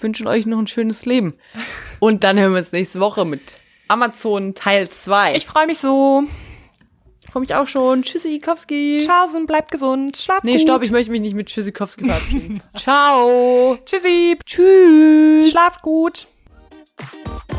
wünschen 0.00 0.26
euch 0.26 0.44
noch 0.44 0.58
ein 0.58 0.66
schönes 0.66 1.06
Leben. 1.06 1.38
Und 1.98 2.24
dann 2.24 2.38
hören 2.38 2.52
wir 2.52 2.58
uns 2.58 2.72
nächste 2.72 3.00
Woche 3.00 3.24
mit 3.24 3.54
Amazon 3.88 4.54
Teil 4.54 4.90
2. 4.90 5.36
Ich 5.36 5.46
freue 5.46 5.66
mich 5.66 5.78
so. 5.78 6.24
freue 7.32 7.40
mich 7.40 7.54
auch 7.54 7.68
schon. 7.68 8.02
Tschüssikowski. 8.02 9.02
Tschaußen, 9.06 9.46
bleibt 9.46 9.70
gesund. 9.70 10.18
Schlaf 10.18 10.42
Nee, 10.42 10.58
gut. 10.58 10.60
stopp, 10.60 10.82
ich 10.82 10.90
möchte 10.90 11.10
mich 11.10 11.22
nicht 11.22 11.34
mit 11.34 11.46
Tschüssikowski 11.46 12.04
verabschieden. 12.06 12.62
Ciao. 12.76 13.78
Tschüssi. 13.86 14.38
Tschüss. 14.44 15.50
Schlaft 15.50 15.80
gut. 15.80 16.26
Thank 17.00 17.14
you 17.14 17.49